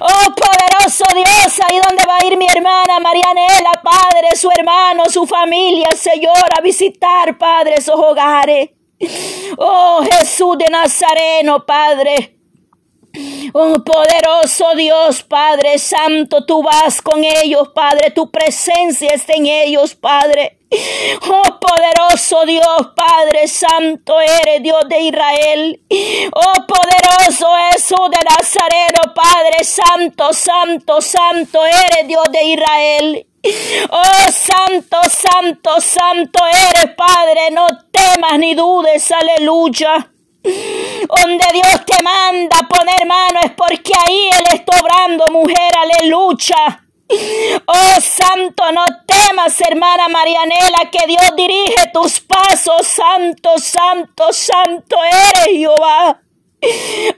Oh 0.02 0.36
poderoso 0.36 1.06
Dios, 1.14 1.60
ahí 1.70 1.80
donde 1.88 2.06
va 2.06 2.18
a 2.18 2.26
ir 2.26 2.38
mi 2.38 2.48
hermana 2.48 3.00
Marianela, 3.00 3.82
Padre, 3.84 4.36
su 4.36 4.50
hermano, 4.50 5.04
su 5.10 5.26
familia, 5.28 5.90
Señor, 5.96 6.50
a 6.58 6.62
visitar, 6.62 7.38
Padre, 7.38 7.76
esos 7.78 7.96
hogares. 7.96 8.70
Oh 9.58 10.04
Jesús 10.10 10.58
de 10.58 10.66
Nazareno, 10.70 11.66
Padre. 11.66 12.38
Oh 13.54 13.84
poderoso 13.84 14.74
Dios, 14.76 15.24
Padre 15.24 15.78
Santo, 15.78 16.46
tú 16.46 16.64
vas 16.64 17.02
con 17.02 17.24
ellos, 17.24 17.70
Padre, 17.76 18.12
tu 18.12 18.32
presencia 18.32 19.10
está 19.14 19.34
en 19.34 19.48
ellos, 19.48 19.96
Padre. 19.96 20.61
Oh 20.74 21.60
poderoso 21.60 22.46
Dios, 22.46 22.94
Padre 22.96 23.46
Santo, 23.48 24.22
eres 24.22 24.64
Dios 24.64 24.88
de 24.88 25.02
Israel. 25.02 25.82
Oh 26.34 26.66
poderoso 26.66 27.50
Jesús 27.72 28.10
de 28.10 28.20
Nazareno, 28.30 29.14
Padre 29.14 29.66
Santo, 29.66 30.32
Santo, 30.34 31.02
Santo, 31.02 31.66
eres 31.66 32.08
Dios 32.08 32.24
de 32.32 32.44
Israel. 32.44 33.28
Oh 33.90 34.32
Santo, 34.32 34.98
Santo, 35.10 35.82
Santo 35.82 36.40
eres, 36.48 36.96
Padre, 36.96 37.52
no 37.52 37.68
temas 37.92 38.40
ni 38.40 38.56
dudes, 38.56 39.12
aleluya. 39.12 40.10
Donde 40.44 41.46
Dios 41.54 41.86
te 41.86 42.02
manda 42.02 42.58
poner 42.70 43.06
mano 43.06 43.40
es 43.44 43.52
porque 43.52 43.92
ahí 44.08 44.30
Él 44.40 44.46
está 44.54 44.80
obrando, 44.80 45.30
mujer, 45.32 45.72
aleluya. 45.78 46.82
Oh 47.66 48.02
Santo, 48.02 48.72
no 48.72 48.86
temas, 49.06 49.60
hermana 49.62 50.08
Marianela, 50.08 50.90
que 50.92 51.08
Dios 51.08 51.36
dirige 51.36 51.92
tus 51.94 52.20
pasos. 52.22 52.88
Santo, 52.88 53.58
Santo, 53.58 54.32
Santo 54.32 54.98
eres 55.04 55.58
Jehová. 55.58 56.22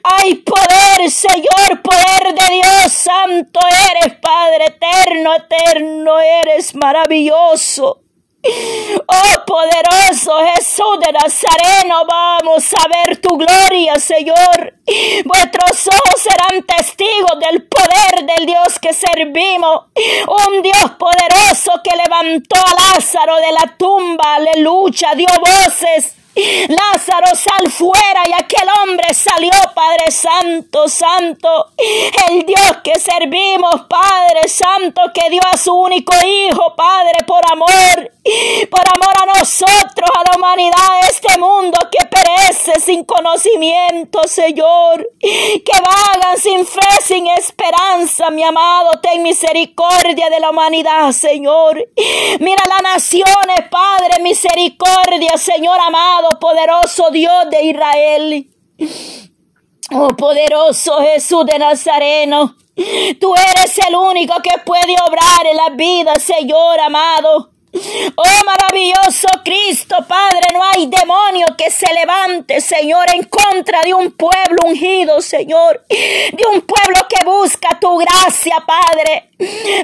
Hay 0.03 0.35
poder, 0.35 1.11
Señor, 1.11 1.81
poder 1.81 2.33
de 2.33 2.55
Dios. 2.55 2.93
Santo 2.93 3.59
eres, 3.91 4.17
Padre 4.19 4.65
eterno, 4.67 5.35
eterno 5.35 6.19
eres, 6.19 6.73
maravilloso. 6.75 8.02
Oh 8.45 9.45
poderoso 9.45 10.37
Jesús 10.53 10.99
de 10.99 11.13
Nazareno, 11.13 12.05
vamos 12.05 12.73
a 12.73 12.87
ver 12.89 13.17
tu 13.17 13.37
gloria, 13.37 13.95
Señor. 13.99 14.73
Vuestros 15.23 15.87
ojos 15.87 16.21
serán 16.21 16.63
testigos 16.63 17.39
del 17.39 17.63
poder 17.63 18.25
del 18.25 18.45
Dios 18.45 18.79
que 18.81 18.93
servimos. 18.93 19.85
Un 20.27 20.61
Dios 20.61 20.91
poderoso 20.99 21.81
que 21.83 21.95
levantó 21.95 22.55
a 22.57 22.95
Lázaro 22.95 23.37
de 23.37 23.51
la 23.53 23.77
tumba, 23.77 24.35
aleluya, 24.35 25.15
dio 25.15 25.29
voces 25.39 26.15
Lázaro, 26.35 27.35
sal 27.35 27.71
fuera 27.71 28.23
y 28.27 28.33
aquel 28.33 28.67
hombre 28.81 29.13
salió, 29.13 29.51
Padre 29.75 30.09
Santo, 30.09 30.87
Santo. 30.87 31.67
El 32.27 32.43
Dios 32.43 32.77
que 32.83 32.99
servimos, 32.99 33.83
Padre 33.87 34.47
Santo, 34.47 35.01
que 35.13 35.29
dio 35.29 35.41
a 35.51 35.57
su 35.57 35.73
único 35.73 36.13
Hijo, 36.25 36.75
Padre, 36.75 37.23
por 37.27 37.41
amor, 37.51 38.11
por 38.71 38.81
amor 38.95 39.15
a 39.21 39.37
nosotros, 39.37 40.09
a 40.15 40.23
la 40.23 40.37
humanidad, 40.37 40.99
este 41.07 41.37
mundo 41.37 41.77
que 41.91 42.05
perece 42.07 42.79
sin 42.79 43.03
conocimiento, 43.03 44.21
Señor. 44.27 45.07
Que 45.19 45.81
vagan 45.81 46.37
sin 46.37 46.65
fe, 46.65 46.81
sin 47.03 47.27
esperanza, 47.27 48.31
mi 48.31 48.43
amado, 48.43 48.99
ten 49.01 49.21
misericordia 49.21 50.29
de 50.29 50.39
la 50.39 50.49
humanidad, 50.49 51.11
Señor. 51.11 51.77
Mira 52.39 52.63
las 52.67 52.81
naciones, 52.81 53.69
Padre, 53.69 54.21
misericordia, 54.21 55.37
Señor 55.37 55.79
amado 55.79 56.22
poderoso 56.39 57.09
Dios 57.11 57.49
de 57.49 57.63
Israel. 57.63 58.47
Oh 59.91 60.07
poderoso 60.15 60.99
Jesús 61.01 61.45
de 61.45 61.59
Nazareno, 61.59 62.55
tú 63.19 63.33
eres 63.35 63.77
el 63.87 63.95
único 63.95 64.33
que 64.41 64.57
puede 64.65 64.95
obrar 65.07 65.45
en 65.45 65.57
la 65.57 65.69
vida, 65.75 66.15
Señor 66.15 66.79
amado. 66.79 67.52
Oh 68.15 68.45
maravilloso 68.45 69.27
Cristo, 69.43 69.95
Padre, 70.07 70.47
no 70.53 70.63
hay 70.63 70.85
demonio 70.85 71.47
que 71.57 71.71
se 71.71 71.91
levante, 71.91 72.61
Señor, 72.61 73.05
en 73.13 73.23
contra 73.23 73.81
de 73.81 73.93
un 73.95 74.11
pueblo 74.11 74.61
ungido, 74.65 75.19
Señor, 75.21 75.83
de 75.89 76.45
un 76.53 76.61
pueblo 76.61 77.07
que 77.09 77.25
busca 77.25 77.79
tu 77.79 77.97
gracia, 77.97 78.63
Padre. 78.65 79.29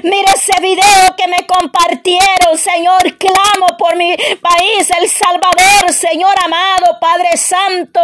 Mira 0.04 0.32
ese 0.34 0.52
video 0.62 1.16
que 1.16 1.26
me 1.26 1.46
compartieron, 1.46 2.56
Señor. 2.56 3.16
Clamo 3.18 3.76
por 3.76 3.96
mi 3.96 4.16
país, 4.16 4.90
El 4.98 5.08
Salvador, 5.10 5.92
Señor 5.92 6.34
amado, 6.44 6.98
Padre 7.00 7.36
Santo, 7.36 8.00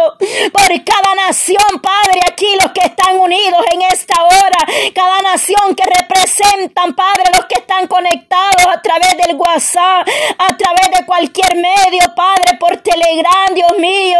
por 0.51 0.83
cada 0.83 1.15
nación, 1.15 1.81
Padre, 1.81 2.19
aquí 2.29 2.47
los 2.61 2.71
que 2.73 2.81
están 2.81 3.17
unidos 3.17 3.61
en 3.71 3.81
esta 3.83 4.21
hora, 4.21 4.91
cada 4.93 5.21
nación 5.21 5.75
que 5.75 5.83
representan, 5.85 6.93
Padre, 6.93 7.31
los 7.33 7.45
que 7.45 7.59
están 7.59 7.87
conectados 7.87 8.67
a 8.67 8.81
través 8.81 9.17
del 9.17 9.35
WhatsApp, 9.35 9.76
a 9.81 10.57
través 10.57 10.99
de 10.99 11.05
cualquier 11.05 11.55
medio, 11.55 12.01
Padre, 12.15 12.57
por 12.59 12.77
Telegram, 12.77 13.53
Dios 13.53 13.77
mío, 13.79 14.19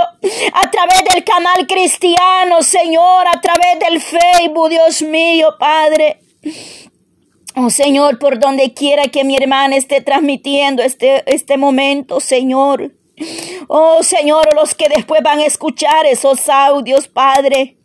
a 0.53 0.71
través 0.71 1.03
del 1.13 1.23
canal 1.23 1.67
cristiano, 1.67 2.61
Señor, 2.61 3.27
a 3.27 3.41
través 3.41 3.79
del 3.79 4.01
Facebook, 4.01 4.69
Dios 4.69 5.01
mío, 5.01 5.55
Padre. 5.59 6.21
Oh 7.55 7.69
Señor, 7.71 8.19
por 8.19 8.39
donde 8.39 8.73
quiera 8.73 9.07
que 9.07 9.23
mi 9.23 9.35
hermana 9.35 9.75
esté 9.75 10.01
transmitiendo 10.01 10.83
este, 10.83 11.23
este 11.25 11.57
momento, 11.57 12.19
Señor. 12.19 12.93
Oh 13.67 14.03
Señor, 14.03 14.53
los 14.55 14.75
que 14.75 14.87
después 14.89 15.21
van 15.23 15.39
a 15.39 15.45
escuchar 15.45 16.05
esos 16.05 16.47
audios, 16.49 17.07
Padre. 17.07 17.76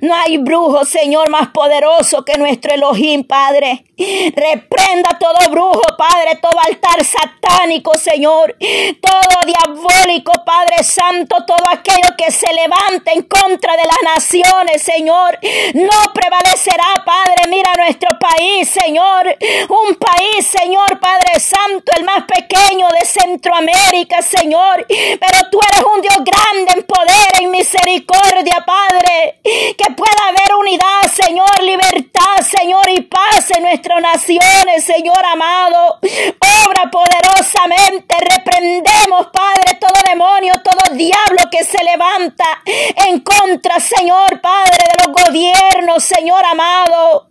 No 0.00 0.14
hay 0.14 0.38
brujo, 0.38 0.84
Señor, 0.84 1.30
más 1.30 1.48
poderoso 1.48 2.24
que 2.24 2.36
nuestro 2.38 2.74
Elohim, 2.74 3.24
Padre. 3.24 3.84
Reprenda 3.96 5.16
todo 5.18 5.50
brujo, 5.50 5.82
Padre, 5.96 6.36
todo 6.40 6.58
altar 6.60 7.04
satánico, 7.04 7.96
Señor. 7.96 8.56
Todo 9.00 9.46
diabólico, 9.46 10.32
Padre 10.44 10.82
Santo, 10.82 11.36
todo 11.46 11.66
aquello 11.68 12.14
que 12.16 12.30
se 12.30 12.52
levante 12.52 13.12
en 13.12 13.22
contra 13.22 13.76
de 13.76 13.84
las 13.84 14.16
naciones, 14.16 14.82
Señor. 14.82 15.38
No 15.74 16.12
prevalecerá, 16.12 17.04
Padre. 17.04 17.48
Mira 17.48 17.72
nuestro 17.76 18.10
país, 18.18 18.68
Señor. 18.68 19.36
Un 19.68 19.94
país, 19.96 20.46
Señor, 20.46 20.98
Padre 21.00 21.38
Santo, 21.38 21.92
el 21.96 22.04
más 22.04 22.24
pequeño 22.24 22.86
de 22.88 23.04
Centroamérica, 23.04 24.22
Señor. 24.22 24.84
Pero 24.88 25.50
tú 25.50 25.60
eres 25.70 25.84
un 25.94 26.00
Dios 26.02 26.16
grande 26.18 26.72
en 26.74 26.82
poder, 26.82 27.42
en 27.42 27.50
misericordia, 27.50 28.64
Padre 28.66 29.27
que 29.42 29.94
pueda 29.94 30.28
haber 30.28 30.54
unidad, 30.58 31.02
Señor, 31.12 31.62
libertad, 31.62 32.38
Señor, 32.42 32.88
y 32.90 33.02
paz 33.02 33.50
en 33.56 33.62
nuestras 33.62 34.00
naciones, 34.00 34.84
Señor 34.84 35.24
amado. 35.24 35.98
Obra 36.00 36.90
poderosamente, 36.90 38.16
reprendemos, 38.18 39.28
Padre, 39.32 39.78
todo 39.80 39.94
demonio, 40.08 40.54
todo 40.62 40.94
diablo 40.94 41.48
que 41.50 41.64
se 41.64 41.82
levanta 41.84 42.62
en 43.06 43.20
contra, 43.20 43.80
Señor, 43.80 44.40
Padre, 44.40 44.84
de 44.88 45.04
los 45.04 45.24
gobiernos, 45.24 46.04
Señor 46.04 46.44
amado. 46.44 47.28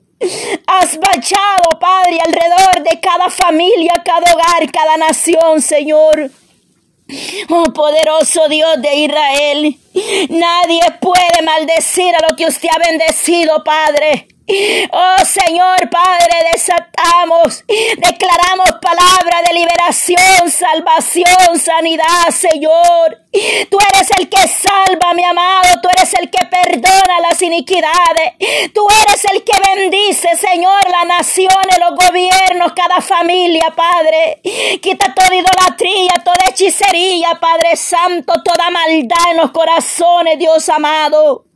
Has 0.66 0.98
bachado, 0.98 1.80
Padre, 1.80 2.18
alrededor 2.26 2.84
de 2.84 3.00
cada 3.00 3.30
familia, 3.30 4.02
cada 4.04 4.34
hogar, 4.34 4.72
cada 4.72 4.98
nación, 4.98 5.62
Señor. 5.62 6.32
Oh 7.50 7.72
poderoso 7.74 8.50
Dios 8.50 8.82
de 8.82 8.96
Israel, 8.96 9.78
nadie 10.30 10.82
puede 11.00 11.42
maldecir 11.44 12.14
a 12.16 12.28
lo 12.30 12.36
que 12.36 12.46
usted 12.46 12.68
ha 12.70 12.80
bendecido, 12.80 13.64
Padre. 13.64 14.28
Oh 14.50 15.26
Señor 15.26 15.90
Padre, 15.90 16.52
desatamos, 16.54 17.66
declaramos 17.98 18.72
palabra 18.82 19.42
de 19.46 19.54
liberación, 19.54 20.50
salvación, 20.50 21.60
sanidad, 21.60 22.30
Señor. 22.32 23.24
Tú 23.70 23.78
eres 23.94 24.10
el 24.18 24.30
que 24.30 24.48
salva, 24.48 25.14
mi 25.14 25.26
amado, 25.26 25.82
tú 25.82 25.90
eres 25.90 26.14
el 26.14 26.30
que 26.30 26.46
perdona 26.46 27.20
las 27.30 27.42
iniquidades. 27.42 28.72
Tú 28.74 28.88
eres 28.90 29.26
el 29.26 29.44
que 29.44 29.60
bendice, 29.76 30.30
Señor, 30.38 30.80
las 30.90 31.06
naciones, 31.06 31.78
los 31.80 32.08
gobiernos, 32.08 32.72
cada 32.74 33.02
familia, 33.02 33.74
Padre. 33.76 34.42
Quita 34.82 35.14
toda 35.14 35.36
idolatría, 35.36 36.14
toda 36.24 36.46
hechicería, 36.50 37.38
Padre 37.42 37.76
Santo, 37.76 38.42
toda 38.44 38.70
maldad 38.70 39.32
en 39.32 39.38
los 39.38 39.52
corazones, 39.52 40.40
Dios 40.40 40.70
amado. 40.70 41.47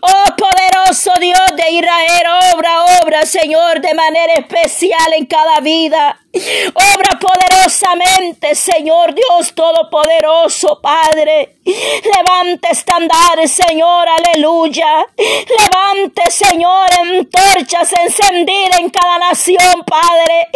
Oh 0.00 0.36
poderoso 0.36 1.12
Dios 1.20 1.38
de 1.54 1.70
Israel, 1.70 2.26
obra, 2.54 2.84
obra, 3.02 3.22
Señor, 3.24 3.80
de 3.80 3.94
manera 3.94 4.34
especial 4.34 5.12
en 5.16 5.26
cada 5.26 5.60
vida. 5.60 6.18
Obra 6.74 7.18
poderosamente, 7.20 8.56
Señor 8.56 9.14
Dios 9.14 9.54
Todopoderoso, 9.54 10.80
Padre. 10.82 11.58
Levante 11.64 12.68
estandar, 12.72 13.46
Señor, 13.46 14.08
aleluya. 14.08 15.06
Levante, 15.16 16.28
Señor, 16.32 16.88
antorchas 17.00 17.92
encendidas 17.92 18.80
en 18.80 18.90
cada 18.90 19.18
nación, 19.18 19.84
Padre. 19.86 20.48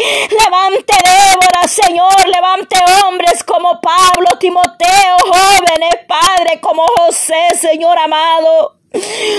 Levante 0.43 0.95
Débora, 1.05 1.69
Señor. 1.69 2.27
Levante 2.27 2.77
hombres 3.07 3.45
como 3.45 3.81
Pablo, 3.81 4.37
Timoteo, 4.41 5.17
jóvenes, 5.25 6.01
Padre, 6.09 6.61
como 6.61 6.85
José, 6.97 7.55
Señor 7.57 7.97
amado. 7.97 8.79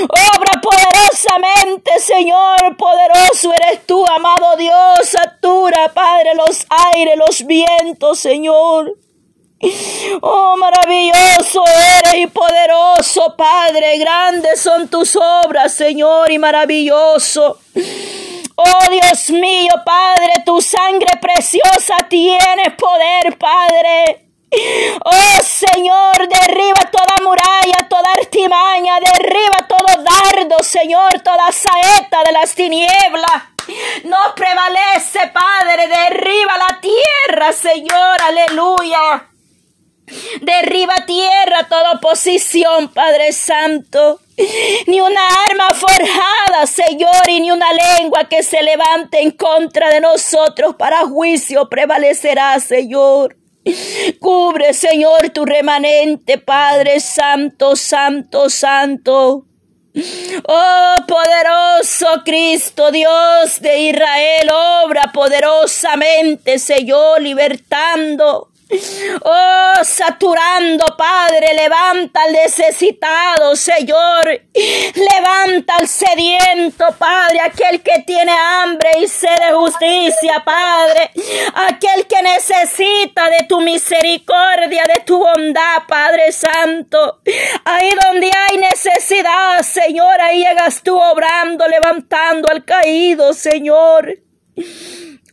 Obra 0.10 0.62
poderosamente, 0.62 2.00
Señor, 2.00 2.78
poderoso 2.78 3.54
eres 3.54 3.86
tú, 3.86 4.06
amado 4.06 4.56
Dios, 4.58 5.00
satura, 5.04 5.92
Padre, 5.94 6.36
los 6.36 6.66
aires, 6.92 7.18
los 7.18 7.46
vientos, 7.46 8.20
Señor. 8.20 8.96
Oh, 10.22 10.56
maravilloso 10.58 11.64
eres 11.98 12.16
y 12.16 12.28
poderoso, 12.28 13.36
Padre, 13.36 13.98
grandes 13.98 14.62
son 14.62 14.88
tus 14.88 15.18
obras, 15.18 15.74
Señor, 15.74 16.32
y 16.32 16.40
maravilloso. 16.40 17.60
Oh 18.56 18.90
Dios 18.90 19.30
mío, 19.30 19.72
Padre, 19.86 20.44
tu 20.46 20.62
sangre 20.62 21.18
preciosa 21.22 21.98
tiene 22.10 22.72
poder, 22.78 23.38
Padre. 23.38 24.29
Oh 24.52 25.44
Señor, 25.44 26.28
derriba 26.28 26.90
toda 26.92 27.16
muralla, 27.24 27.88
toda 27.88 28.14
artimaña, 28.14 29.00
derriba 29.00 29.68
todo 29.68 30.04
dardo, 30.04 30.64
Señor, 30.64 31.22
toda 31.24 31.52
saeta 31.52 32.24
de 32.26 32.32
las 32.32 32.56
tinieblas. 32.56 33.44
No 34.06 34.18
prevalece, 34.36 35.20
Padre, 35.32 35.88
derriba 35.88 36.58
la 36.58 36.80
tierra, 36.82 37.54
Señor, 37.54 38.22
aleluya. 38.22 39.28
Derriba 40.42 40.96
tierra 41.06 41.68
toda 41.70 41.92
oposición, 41.94 42.92
Padre 42.92 43.32
Santo. 43.32 44.20
Ni 44.88 45.00
una 45.02 45.22
arma 45.48 45.70
forjada, 45.76 46.66
Señor, 46.66 47.28
y 47.28 47.42
ni 47.42 47.52
una 47.52 47.68
lengua 47.74 48.24
que 48.28 48.42
se 48.42 48.64
levante 48.64 49.22
en 49.22 49.32
contra 49.32 49.90
de 49.90 50.02
nosotros 50.02 50.76
para 50.76 51.06
juicio 51.06 51.70
prevalecerá, 51.70 52.60
Señor. 52.60 53.39
Cubre, 54.20 54.74
Señor, 54.74 55.30
tu 55.30 55.46
remanente, 55.46 56.38
Padre 56.38 57.00
Santo, 57.00 57.76
Santo, 57.76 58.50
Santo. 58.50 59.46
Oh 60.48 60.96
poderoso 61.08 62.24
Cristo, 62.24 62.92
Dios 62.92 63.60
de 63.60 63.80
Israel, 63.90 64.50
obra 64.84 65.12
poderosamente, 65.12 66.60
Señor, 66.60 67.22
libertando 67.22 68.50
Oh, 69.24 69.49
saturando, 70.00 70.86
Padre, 70.98 71.54
levanta 71.56 72.22
al 72.22 72.32
necesitado, 72.32 73.54
Señor. 73.58 74.30
Levanta 74.54 75.76
al 75.76 75.90
sediento, 75.90 76.86
Padre, 76.98 77.42
aquel 77.42 77.82
que 77.82 78.04
tiene 78.08 78.32
hambre 78.32 78.92
y 79.02 79.08
sed 79.10 79.38
de 79.46 79.54
justicia, 79.54 80.42
Padre. 80.46 81.12
Aquel 81.54 82.08
que 82.08 82.22
necesita 82.22 83.30
de 83.30 83.46
tu 83.50 83.60
misericordia, 83.60 84.84
de 84.86 85.02
tu 85.02 85.20
bondad, 85.20 85.84
Padre 85.86 86.32
Santo. 86.32 87.20
Ahí 87.66 87.90
donde 88.02 88.32
hay 88.34 88.58
necesidad, 88.58 89.62
Señor, 89.64 90.22
ahí 90.22 90.46
llegas 90.46 90.82
tú 90.82 90.98
obrando, 90.98 91.68
levantando 91.68 92.48
al 92.48 92.64
caído, 92.64 93.34
Señor. 93.34 94.18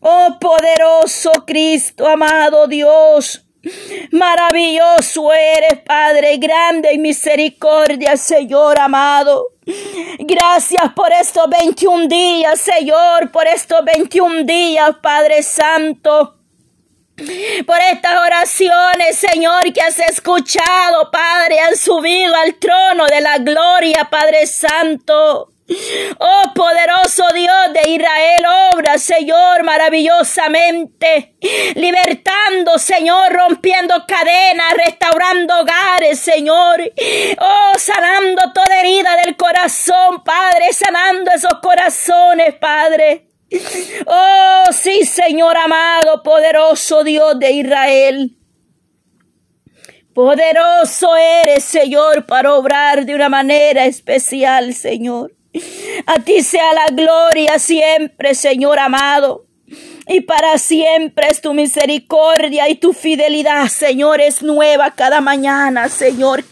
Oh 0.00 0.38
poderoso 0.40 1.30
Cristo, 1.46 2.08
amado 2.08 2.66
Dios. 2.66 3.45
Maravilloso 4.12 5.32
eres, 5.32 5.80
Padre, 5.84 6.36
grande 6.36 6.92
y 6.92 6.98
misericordia, 6.98 8.16
Señor 8.16 8.78
amado. 8.78 9.48
Gracias 10.18 10.92
por 10.94 11.12
estos 11.12 11.48
21 11.48 12.06
días, 12.06 12.60
Señor, 12.60 13.30
por 13.32 13.46
estos 13.46 13.84
21 13.84 14.44
días, 14.44 14.96
Padre 15.02 15.42
Santo. 15.42 16.34
Por 17.66 17.78
estas 17.92 18.20
oraciones, 18.20 19.16
Señor, 19.16 19.72
que 19.72 19.80
has 19.80 19.98
escuchado, 19.98 21.10
Padre, 21.10 21.58
han 21.60 21.76
subido 21.76 22.34
al 22.36 22.54
trono 22.56 23.06
de 23.06 23.20
la 23.22 23.38
gloria, 23.38 24.06
Padre 24.10 24.46
Santo. 24.46 25.55
Oh 26.18 26.42
poderoso 26.54 27.24
Dios 27.34 27.72
de 27.72 27.90
Israel, 27.90 28.44
obra, 28.72 28.98
Señor, 28.98 29.64
maravillosamente, 29.64 31.36
libertando, 31.74 32.78
Señor, 32.78 33.32
rompiendo 33.32 33.94
cadenas, 34.06 34.74
restaurando 34.84 35.60
hogares, 35.60 36.20
Señor. 36.20 36.80
Oh, 37.40 37.72
sanando 37.78 38.52
toda 38.52 38.80
herida 38.80 39.16
del 39.24 39.36
corazón, 39.36 40.22
Padre, 40.24 40.72
sanando 40.72 41.32
esos 41.32 41.54
corazones, 41.60 42.54
Padre. 42.54 43.30
Oh, 44.06 44.64
sí, 44.72 45.04
Señor 45.04 45.56
amado, 45.56 46.22
poderoso 46.22 47.02
Dios 47.02 47.38
de 47.40 47.50
Israel. 47.50 48.36
Poderoso 50.14 51.14
eres, 51.16 51.64
Señor, 51.64 52.24
para 52.24 52.54
obrar 52.54 53.04
de 53.04 53.14
una 53.14 53.28
manera 53.28 53.84
especial, 53.84 54.72
Señor. 54.72 55.35
A 56.06 56.18
ti 56.20 56.42
sea 56.42 56.72
la 56.74 56.86
gloria 56.88 57.58
siempre, 57.58 58.34
Señor 58.34 58.78
amado. 58.78 59.46
Y 60.08 60.20
para 60.20 60.58
siempre 60.58 61.28
es 61.30 61.40
tu 61.40 61.52
misericordia 61.52 62.68
y 62.68 62.76
tu 62.76 62.92
fidelidad, 62.92 63.66
Señor, 63.68 64.20
es 64.20 64.42
nueva 64.42 64.92
cada 64.92 65.20
mañana, 65.20 65.88
Señor. 65.88 66.44